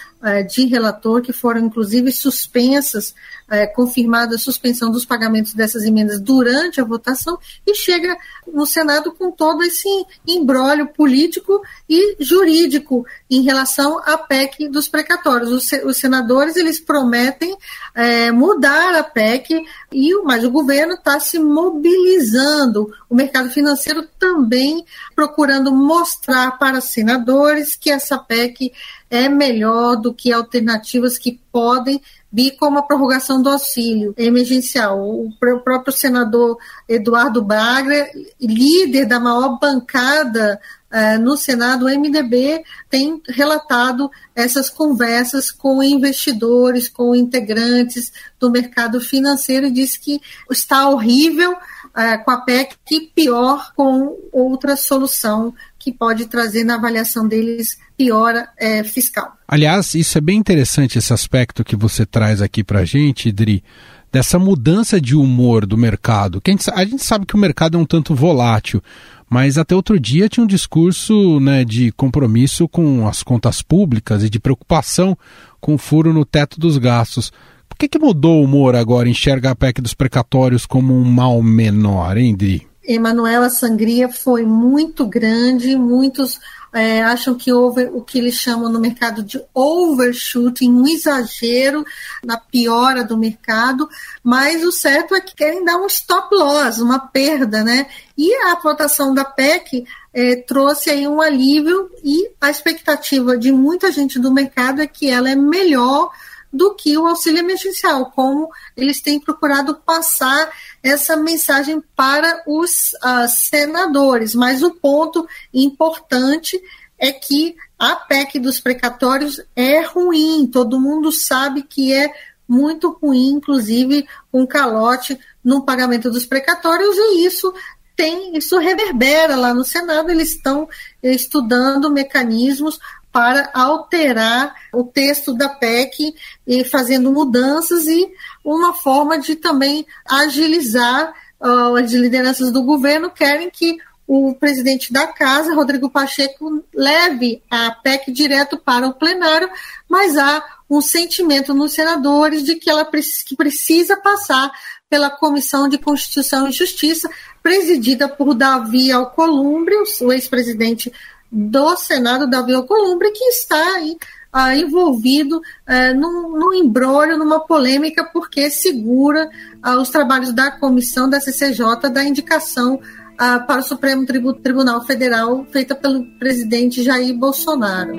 de 0.47 0.67
relator, 0.67 1.23
que 1.23 1.33
foram 1.33 1.61
inclusive 1.61 2.11
suspensas, 2.11 3.15
uh, 3.49 3.75
confirmada 3.75 4.35
a 4.35 4.39
suspensão 4.39 4.91
dos 4.91 5.05
pagamentos 5.05 5.55
dessas 5.55 5.85
emendas 5.85 6.21
durante 6.21 6.81
a 6.81 6.85
votação, 6.85 7.39
e 7.67 7.75
chega 7.75 8.17
no 8.53 8.67
Senado 8.67 9.13
com 9.13 9.31
todo 9.31 9.63
esse 9.63 9.89
embrólio 10.27 10.89
político 10.89 11.63
e 11.89 12.17
jurídico 12.19 13.07
em 13.31 13.43
relação 13.43 13.99
à 14.01 14.19
PEC 14.19 14.69
dos 14.69 14.89
precatórios. 14.89 15.51
Os, 15.51 15.71
os 15.85 15.97
senadores 15.97 16.57
eles 16.57 16.81
prometem 16.81 17.53
uh, 17.53 18.35
mudar 18.35 18.95
a 18.95 19.05
PEC, 19.05 19.63
e 19.93 20.15
mas 20.25 20.45
o 20.45 20.51
governo 20.51 20.95
está 20.95 21.21
se 21.21 21.39
mobilizando, 21.39 22.93
o 23.09 23.15
mercado 23.15 23.51
financeiro 23.51 24.07
também 24.19 24.85
procurando 25.15 25.73
mostrar 25.73 26.59
para 26.59 26.81
senadores 26.81 27.77
que 27.77 27.91
essa 27.91 28.19
PEC 28.19 28.73
é 29.11 29.29
melhor 29.29 29.97
do 29.97 30.13
que 30.13 30.33
alternativas 30.33 31.19
que 31.19 31.41
podem 31.53 32.01
vir 32.33 32.57
como 32.59 32.79
a 32.79 32.83
prorrogação 32.83 33.41
do 33.41 33.49
auxílio 33.49 34.15
emergencial. 34.17 35.01
O 35.01 35.33
próprio 35.39 35.93
senador 35.93 36.59
Eduardo 36.89 37.43
Braga, 37.43 38.11
líder 38.41 39.07
da 39.07 39.19
maior 39.19 39.59
bancada 39.59 40.61
uh, 40.93 41.19
no 41.19 41.37
Senado, 41.37 41.87
o 41.87 41.89
MDB, 41.89 42.63
tem 42.91 43.23
relatado 43.29 44.11
essas 44.35 44.69
conversas 44.69 45.51
com 45.51 45.83
investidores, 45.83 46.89
com 46.89 47.15
integrantes 47.15 48.13
do 48.39 48.51
mercado 48.51 49.01
financeiro 49.01 49.67
e 49.67 49.73
diz 49.73 49.97
que 49.97 50.21
está 50.51 50.89
horrível 50.89 51.53
uh, 51.53 52.25
com 52.25 52.31
a 52.33 52.41
PEC 52.43 52.77
e 52.91 53.01
pior 53.01 53.73
com 53.75 54.15
outra 54.31 54.77
solução 54.77 55.55
que 55.87 55.93
pode 55.93 56.27
trazer 56.27 56.65
na 56.65 56.75
avaliação 56.75 57.29
deles 57.29 57.79
piora 57.97 58.49
é, 58.59 58.83
fiscal. 58.83 59.35
Aliás, 59.47 59.95
isso 59.95 60.19
é 60.19 60.21
bem 60.21 60.37
interessante 60.37 60.99
esse 60.99 61.13
aspecto 61.13 61.63
que 61.63 61.77
você 61.77 62.05
traz 62.05 62.43
aqui 62.43 62.65
para 62.65 62.81
a 62.81 62.85
gente, 62.85 63.29
Idri, 63.29 63.63
dessa 64.11 64.37
mudança 64.37 65.01
de 65.01 65.15
humor 65.15 65.65
do 65.65 65.79
mercado. 65.79 66.41
Que 66.41 66.51
a, 66.51 66.55
gente, 66.55 66.69
a 66.73 66.85
gente 66.85 67.05
sabe 67.05 67.25
que 67.25 67.37
o 67.37 67.39
mercado 67.39 67.79
é 67.79 67.81
um 67.81 67.87
tanto 67.87 68.17
volátil, 68.17 68.83
mas 69.31 69.59
até 69.59 69.77
outro 69.77 70.01
dia 70.01 70.29
tinha 70.29 70.43
um 70.43 70.49
discurso 70.49 71.39
né, 71.39 71.65
de 71.65 71.93
compromisso 71.93 72.67
com 72.67 73.07
as 73.07 73.23
contas 73.23 73.63
públicas 73.63 74.25
e 74.25 74.29
de 74.29 74.41
preocupação 74.41 75.17
com 75.61 75.75
o 75.75 75.79
furo 75.79 76.13
no 76.13 76.25
teto 76.25 76.59
dos 76.59 76.79
gastos. 76.79 77.31
Por 77.69 77.79
que, 77.79 77.89
que 77.89 77.99
mudou 78.01 78.41
o 78.41 78.45
humor 78.45 78.75
agora? 78.75 79.09
Enxerga 79.09 79.53
a 79.53 79.55
PEC 79.55 79.81
dos 79.81 79.95
precatórios 79.95 80.67
como 80.67 80.93
um 80.93 81.05
mal 81.05 81.41
menor, 81.41 82.17
hein, 82.17 82.33
Idri? 82.33 82.67
Emanuela 82.87 83.51
Sangria 83.51 84.09
foi 84.09 84.45
muito 84.45 85.07
grande, 85.07 85.77
muitos 85.77 86.39
é, 86.73 87.03
acham 87.03 87.35
que 87.35 87.51
houve 87.51 87.85
o 87.85 88.03
que 88.03 88.19
eles 88.19 88.35
chamam 88.35 88.71
no 88.71 88.79
mercado 88.79 89.23
de 89.23 89.43
overshooting, 89.55 90.71
um 90.71 90.87
exagero 90.87 91.85
na 92.23 92.37
piora 92.39 93.03
do 93.03 93.17
mercado, 93.17 93.89
mas 94.23 94.63
o 94.63 94.71
certo 94.71 95.15
é 95.15 95.21
que 95.21 95.35
querem 95.35 95.65
dar 95.65 95.79
um 95.79 95.87
stop 95.87 96.35
loss, 96.35 96.79
uma 96.79 96.99
perda, 96.99 97.65
né? 97.65 97.87
E 98.17 98.31
a 98.35 98.55
votação 98.57 99.15
da 99.15 99.25
PEC 99.25 99.87
é, 100.13 100.37
trouxe 100.37 100.91
aí 100.91 101.09
um 101.09 101.21
alívio 101.21 101.91
e 102.05 102.31
a 102.41 102.51
expectativa 102.51 103.39
de 103.39 103.51
muita 103.53 103.91
gente 103.91 104.19
do 104.19 104.31
mercado 104.31 104.83
é 104.83 104.87
que 104.87 105.09
ela 105.09 105.31
é 105.31 105.35
melhor 105.35 106.11
do 106.57 106.75
que 106.75 106.97
o 106.97 107.07
auxílio 107.07 107.41
emergencial, 107.41 108.11
como 108.13 108.51
eles 108.77 109.01
têm 109.01 109.21
procurado 109.21 109.77
passar 109.77 110.51
essa 110.83 111.17
mensagem 111.17 111.83
para 111.95 112.43
os 112.47 112.93
uh, 112.95 113.29
senadores. 113.29 114.35
Mas 114.35 114.63
o 114.63 114.73
ponto 114.73 115.29
importante 115.53 116.61
é 116.99 117.13
que 117.13 117.55
a 117.79 117.95
PEC 117.95 118.39
dos 118.39 118.59
precatórios 118.59 119.41
é 119.55 119.81
ruim, 119.83 120.49
todo 120.51 120.81
mundo 120.81 121.13
sabe 121.13 121.63
que 121.63 121.93
é 121.93 122.11
muito 122.49 122.91
ruim, 123.03 123.33
inclusive 123.33 124.07
com 124.33 124.47
calote 124.47 125.19
no 125.45 125.65
pagamento 125.65 126.11
dos 126.11 126.25
precatórios, 126.25 126.97
e 126.97 127.27
isso 127.27 127.53
tem, 127.95 128.37
isso 128.37 128.59
reverbera 128.59 129.37
lá 129.37 129.53
no 129.53 129.65
Senado, 129.65 130.11
eles 130.11 130.31
estão 130.31 130.69
estudando 131.03 131.91
mecanismos 131.91 132.79
para 133.17 133.49
alterar 133.55 134.55
o 134.75 134.85
texto 134.85 135.33
da 135.33 135.49
PEC 135.49 136.15
e 136.47 136.63
fazendo 136.65 137.11
mudanças 137.11 137.87
e 137.87 138.13
uma 138.45 138.75
forma 138.75 139.19
de 139.19 139.37
também 139.37 139.87
agilizar 140.07 141.15
uh, 141.41 141.77
as 141.77 141.91
lideranças 141.95 142.53
do 142.53 142.63
governo 142.63 143.11
querem 143.11 143.49
que 143.49 143.79
o 144.07 144.35
presidente 144.35 144.93
da 144.93 145.07
casa, 145.07 145.55
Rodrigo 145.55 145.89
Pacheco, 145.89 146.63
leve 146.75 147.43
a 147.51 147.71
PEC 147.71 148.13
direto 148.13 148.59
para 148.59 148.87
o 148.87 148.93
plenário, 148.93 149.49
mas 149.89 150.15
há 150.19 150.45
um 150.69 150.83
sentimento 150.83 151.55
nos 151.55 151.73
senadores 151.73 152.45
de 152.45 152.57
que 152.57 152.69
ela 152.69 152.85
que 152.85 153.35
precisa 153.35 153.97
passar 153.97 154.53
pela 154.91 155.09
Comissão 155.09 155.71
de 155.71 155.79
Constituição 155.79 156.47
e 156.47 156.53
Justiça, 156.53 157.09
presidida 157.43 158.11
por 158.11 158.35
Davi 158.35 158.93
Alcolumbre, 158.93 159.75
o 160.03 160.13
ex-presidente 160.13 160.93
do 161.31 161.77
Senado, 161.77 162.29
Davi 162.29 162.55
Alcolumbre, 162.55 163.11
que 163.11 163.25
está 163.25 163.77
aí 163.77 163.97
ah, 164.33 164.55
envolvido 164.55 165.41
ah, 165.67 165.95
num, 165.95 166.37
num 166.39 166.53
embrólio, 166.53 167.17
numa 167.17 167.41
polêmica, 167.41 168.05
porque 168.13 168.51
segura 168.51 169.29
ah, 169.63 169.77
os 169.77 169.89
trabalhos 169.89 170.33
da 170.33 170.51
comissão 170.51 171.09
da 171.09 171.21
CCJ 171.21 171.91
da 171.93 172.05
indicação 172.05 172.79
ah, 173.19 173.41
para 173.41 173.61
o 173.61 173.65
Supremo 173.65 174.05
Tribunal 174.07 174.85
Federal 174.85 175.47
feita 175.51 175.75
pelo 175.75 176.05
presidente 176.19 176.83
Jair 176.83 177.17
Bolsonaro. 177.17 177.95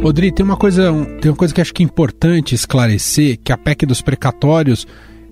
Rodrigo, 0.00 0.36
tem 0.36 0.44
uma 0.44 0.56
coisa, 0.56 0.92
tem 1.20 1.30
uma 1.30 1.36
coisa 1.36 1.52
que 1.52 1.60
acho 1.60 1.74
que 1.74 1.82
é 1.82 1.84
importante 1.84 2.54
esclarecer, 2.54 3.38
que 3.42 3.52
a 3.52 3.58
PEC 3.58 3.84
dos 3.84 4.00
precatórios 4.00 4.86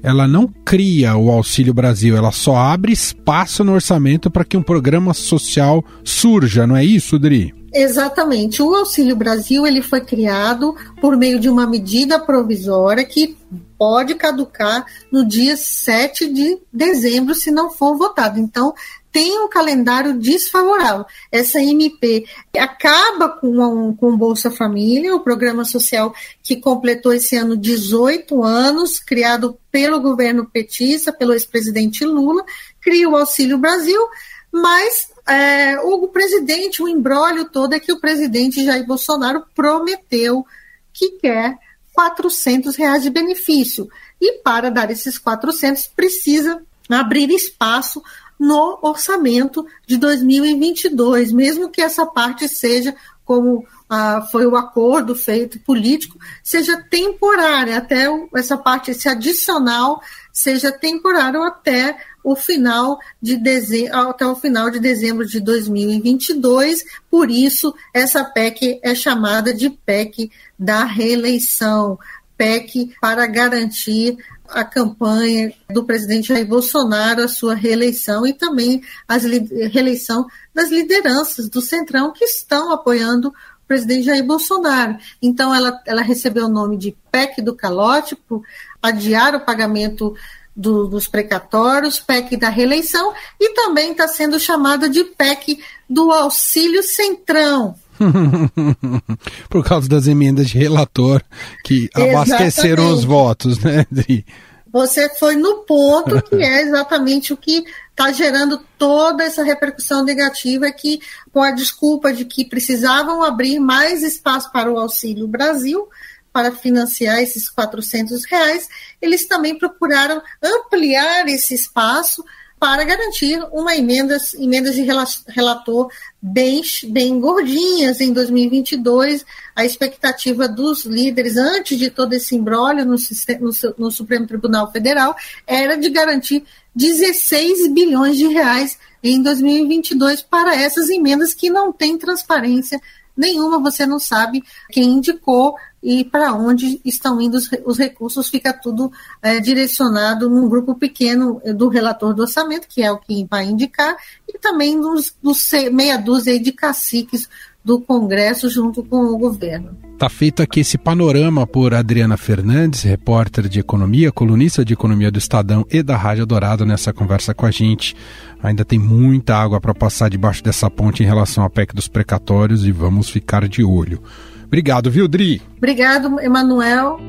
ela 0.07 0.29
não 0.29 0.47
cria 0.65 1.17
o 1.17 1.33
Auxílio 1.33 1.75
Brasil, 1.75 2.17
ela 2.17 2.31
só 2.31 2.55
abre 2.55 2.93
espaço 2.93 3.65
no 3.65 3.73
orçamento 3.73 4.31
para 4.31 4.45
que 4.45 4.57
um 4.57 4.63
programa 4.63 5.13
social 5.13 5.85
surja, 6.05 6.65
não 6.65 6.77
é 6.77 6.85
isso, 6.85 7.19
Dri? 7.19 7.53
Exatamente. 7.75 8.63
O 8.63 8.73
Auxílio 8.73 9.17
Brasil 9.17 9.67
ele 9.67 9.83
foi 9.83 10.01
criado 10.01 10.77
por 11.01 11.17
meio 11.17 11.41
de 11.41 11.49
uma 11.49 11.67
medida 11.67 12.21
provisória 12.21 13.05
que 13.05 13.37
pode 13.77 14.15
caducar 14.15 14.87
no 15.11 15.27
dia 15.27 15.57
7 15.57 16.33
de 16.33 16.57
dezembro 16.73 17.35
se 17.35 17.51
não 17.51 17.71
for 17.71 17.99
votado. 17.99 18.39
Então, 18.39 18.73
tem 19.17 19.41
um 19.41 19.49
calendário 19.49 20.13
desfavorável. 20.19 21.07
Essa 21.33 21.59
MP 21.59 22.27
acaba 22.55 23.31
com, 23.31 23.97
com 23.97 24.11
o 24.11 24.17
Bolsa 24.19 24.51
Família, 24.51 25.17
o 25.17 25.21
programa 25.21 25.65
social 25.65 26.15
que 26.43 26.57
completou 26.57 27.15
esse 27.15 27.35
ano 27.35 27.57
18 27.57 28.45
anos, 28.45 29.01
criado 29.01 29.59
pelo 29.73 30.03
governo 30.03 30.45
petista, 30.45 31.15
pelo 31.15 31.33
ex-presidente 31.33 32.05
Lula, 32.05 32.45
cria 32.79 33.09
o 33.09 33.17
Auxílio 33.17 33.57
Brasil, 33.57 34.07
mas 34.53 35.09
é, 35.27 35.81
o 35.81 36.07
presidente, 36.09 36.83
o 36.83 36.89
embrólio 36.89 37.47
todo 37.47 37.73
é 37.73 37.81
que 37.81 37.93
o 37.93 37.99
presidente 37.99 38.67
Jair 38.67 38.87
Bolsonaro 38.87 39.47
prometeu 39.55 40.45
que 40.93 41.13
quer 41.13 41.57
400 41.95 42.77
reais 42.77 43.03
de 43.03 43.09
benefício. 43.09 43.89
E 44.21 44.41
para 44.43 44.71
dar 44.71 44.91
esses 44.91 45.17
400, 45.17 45.87
precisa 45.87 46.61
abrir 46.91 47.31
espaço 47.31 48.03
no 48.39 48.79
orçamento 48.83 49.67
de 49.87 49.97
2022, 49.97 51.33
mesmo 51.33 51.71
que 51.71 51.81
essa 51.81 52.07
parte 52.07 52.49
seja 52.49 52.95
como 53.25 53.67
ah, 53.91 54.27
foi 54.31 54.47
o 54.47 54.57
acordo 54.57 55.15
feito 55.15 55.59
político, 55.61 56.17
seja 56.45 56.81
temporária, 56.89 57.77
até 57.77 58.07
essa 58.35 58.57
parte, 58.57 58.93
esse 58.93 59.09
adicional, 59.09 60.01
seja 60.33 60.71
temporário 60.71 61.43
até 61.43 61.97
o 62.23 62.37
final 62.37 62.99
de 63.21 63.37
dezembro, 63.37 63.97
até 63.97 64.27
o 64.27 64.37
final 64.37 64.71
de 64.71 64.79
dezembro 64.79 65.27
de 65.27 65.41
2022. 65.41 66.85
Por 67.11 67.31
isso, 67.31 67.75
essa 67.93 68.25
PEC 68.25 68.81
é 68.83 68.95
chamada 68.95 69.53
de 69.53 69.71
PEC 69.71 70.31
da 70.59 70.85
reeleição, 70.85 71.99
PEC 72.37 72.95
para 73.01 73.27
garantir 73.27 74.19
a 74.51 74.65
campanha 74.65 75.53
do 75.71 75.85
presidente 75.85 76.29
Jair 76.29 76.47
Bolsonaro, 76.47 77.23
a 77.23 77.29
sua 77.29 77.55
reeleição 77.55 78.27
e 78.27 78.33
também 78.33 78.83
a 79.07 79.17
reeleição 79.17 80.27
das 80.55 80.71
lideranças 80.71 81.49
do 81.49 81.61
Centrão 81.61 82.13
que 82.13 82.25
estão 82.25 82.73
apoiando 82.73 83.29
o 83.29 83.67
presidente 83.67 84.07
Jair 84.07 84.25
Bolsonaro. 84.25 84.97
Então, 85.21 85.55
ela, 85.55 85.81
ela 85.87 86.03
recebeu 86.03 86.47
o 86.47 86.51
nome 86.51 86.77
de 86.77 86.97
PEC 87.11 87.43
do 87.43 87.55
calote, 87.55 88.15
por 88.15 88.43
adiar 88.83 89.35
o 89.35 89.45
pagamento 89.45 90.15
do, 90.57 90.87
dos 90.87 91.07
precatórios, 91.07 92.01
PEC 92.01 92.37
da 92.37 92.49
reeleição, 92.49 93.13
e 93.39 93.51
também 93.51 93.93
está 93.93 94.09
sendo 94.09 94.41
chamada 94.41 94.89
de 94.89 95.05
PEC 95.05 95.63
do 95.89 96.11
auxílio 96.11 96.83
Centrão, 96.83 97.75
Por 99.49 99.65
causa 99.65 99.89
das 99.89 100.07
emendas 100.07 100.49
de 100.49 100.59
relator 100.59 101.23
que 101.65 101.89
abasteceram 101.95 102.85
exatamente. 102.85 102.99
os 102.99 103.05
votos, 103.05 103.59
né, 103.59 103.87
Adri? 103.91 104.25
Você 104.73 105.09
foi 105.09 105.37
no 105.37 105.65
ponto 105.65 106.21
que 106.23 106.37
é 106.37 106.61
exatamente 106.61 107.33
o 107.33 107.37
que 107.37 107.65
está 107.91 108.13
gerando 108.13 108.61
toda 108.77 109.25
essa 109.25 109.43
repercussão 109.43 110.05
negativa 110.05 110.71
que, 110.71 111.01
com 111.33 111.43
a 111.43 111.51
desculpa 111.51 112.13
de 112.13 112.27
que 112.27 112.45
precisavam 112.45 113.23
abrir 113.23 113.59
mais 113.59 114.03
espaço 114.03 114.53
para 114.53 114.71
o 114.71 114.79
Auxílio 114.79 115.27
Brasil, 115.27 115.89
para 116.31 116.53
financiar 116.53 117.21
esses 117.23 117.49
400 117.49 118.27
reais, 118.27 118.69
eles 119.01 119.27
também 119.27 119.57
procuraram 119.57 120.21
ampliar 120.43 121.27
esse 121.29 121.55
espaço 121.55 122.23
para 122.67 122.83
garantir 122.83 123.39
uma 123.53 123.77
emenda, 123.77 124.19
emendas 124.41 124.75
de 124.75 124.83
relator 125.29 125.89
bem, 126.21 126.61
bem 126.89 127.21
gordinhas 127.21 128.01
em 128.01 128.13
2022. 128.13 129.25
A 129.55 129.65
expectativa 129.65 130.49
dos 130.49 130.85
líderes, 130.85 131.37
antes 131.37 131.79
de 131.79 131.91
todo 131.91 132.13
esse 132.15 132.35
embrólio 132.35 132.85
no, 132.85 132.97
no, 132.97 133.75
no 133.79 133.91
Supremo 133.93 134.27
Tribunal 134.27 134.73
Federal, 134.73 135.15
era 135.47 135.77
de 135.77 135.89
garantir 135.91 136.43
16 136.75 137.69
bilhões 137.73 138.17
de 138.17 138.27
reais 138.27 138.77
em 139.01 139.23
2022 139.23 140.23
para 140.23 140.57
essas 140.57 140.91
emendas 140.91 141.35
que 141.35 141.49
não 141.49 141.73
têm 141.73 141.97
transparência 141.97 142.81
nenhuma 143.17 143.59
você 143.59 143.87
não 143.87 143.99
sabe 143.99 144.43
quem 144.71 144.95
indicou 144.95 145.57
e 145.83 146.05
para 146.05 146.33
onde 146.35 146.81
estão 146.85 147.21
indo 147.21 147.37
os, 147.37 147.49
os 147.65 147.79
recursos, 147.79 148.29
fica 148.29 148.53
tudo 148.53 148.91
é, 149.23 149.39
direcionado 149.39 150.29
num 150.29 150.49
grupo 150.49 150.75
pequeno 150.75 151.41
do 151.55 151.69
relator 151.69 152.13
do 152.13 152.23
orçamento, 152.23 152.67
que 152.69 152.83
é 152.83 152.91
o 152.91 152.99
que 152.99 153.25
vai 153.31 153.45
indicar, 153.45 153.97
e 154.29 154.39
também 154.39 154.81
dos, 154.81 155.15
dos 155.23 155.49
meia 155.73 155.97
dúzia 155.97 156.41
de 156.41 156.51
caciques 156.51 157.29
do 157.65 157.81
Congresso 157.81 158.51
junto 158.51 158.83
com 158.83 159.05
o 159.05 159.19
governo. 159.19 159.86
Tá 159.99 160.11
feito 160.11 160.43
aqui 160.43 160.61
esse 160.61 160.77
panorama 160.77 161.47
por 161.47 161.73
Adriana 161.73 162.19
Fernandes, 162.19 162.83
repórter 162.83 163.49
de 163.49 163.61
economia, 163.61 164.13
colunista 164.13 164.63
de 164.63 164.75
economia 164.75 165.11
do 165.11 165.19
Estadão 165.19 165.65
e 165.71 165.83
da 165.83 165.97
Rádio 165.97 166.27
Dourado 166.27 166.67
nessa 166.67 166.93
conversa 166.93 167.33
com 167.33 167.47
a 167.47 167.51
gente. 167.51 167.97
Ainda 168.43 168.63
tem 168.63 168.79
muita 168.79 169.35
água 169.35 169.59
para 169.59 169.75
passar 169.75 170.11
debaixo 170.11 170.45
dessa 170.45 170.69
ponte 170.69 171.03
em 171.03 171.07
relação 171.07 171.45
à 171.45 171.49
PEC 171.49 171.75
dos 171.75 171.89
precatórios 171.89 172.67
e 172.67 172.73
vamos 172.73 173.09
ficar 173.09 173.49
de 173.49 173.65
olho. 173.65 174.03
Obrigado, 174.45 174.91
viu, 174.91 175.09
Dri? 175.09 175.41
Obrigado, 175.57 176.21
Emanuel. 176.21 177.01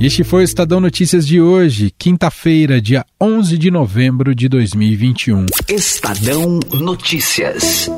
Este 0.00 0.24
foi 0.24 0.40
o 0.40 0.44
Estadão 0.44 0.80
Notícias 0.80 1.26
de 1.26 1.42
hoje, 1.42 1.92
quinta-feira, 1.96 2.80
dia 2.80 3.04
11 3.20 3.58
de 3.58 3.70
novembro 3.70 4.34
de 4.34 4.48
2021. 4.48 5.44
Estadão 5.68 6.58
Notícias. 6.72 7.90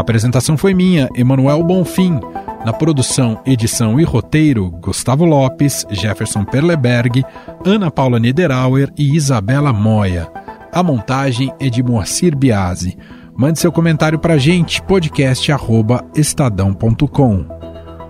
A 0.00 0.02
apresentação 0.02 0.56
foi 0.56 0.72
minha, 0.72 1.10
Emanuel 1.14 1.62
Bonfim. 1.62 2.18
Na 2.64 2.72
produção, 2.72 3.38
edição 3.44 4.00
e 4.00 4.02
roteiro, 4.02 4.70
Gustavo 4.70 5.26
Lopes, 5.26 5.84
Jefferson 5.90 6.42
Perleberg, 6.42 7.22
Ana 7.66 7.90
Paula 7.90 8.18
Niederauer 8.18 8.90
e 8.96 9.14
Isabela 9.14 9.74
Moia. 9.74 10.26
A 10.72 10.82
montagem 10.82 11.52
é 11.60 11.68
de 11.68 11.82
Moacir 11.82 12.34
Biasi. 12.34 12.96
Mande 13.36 13.58
seu 13.58 13.70
comentário 13.70 14.18
para 14.18 14.32
a 14.34 14.38
gente, 14.38 14.80
podcast@estadão.com. 14.80 17.44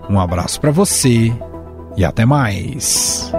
Um 0.09 0.17
abraço 0.17 0.61
para 0.61 0.71
você 0.71 1.33
e 1.97 2.05
até 2.05 2.25
mais. 2.25 3.33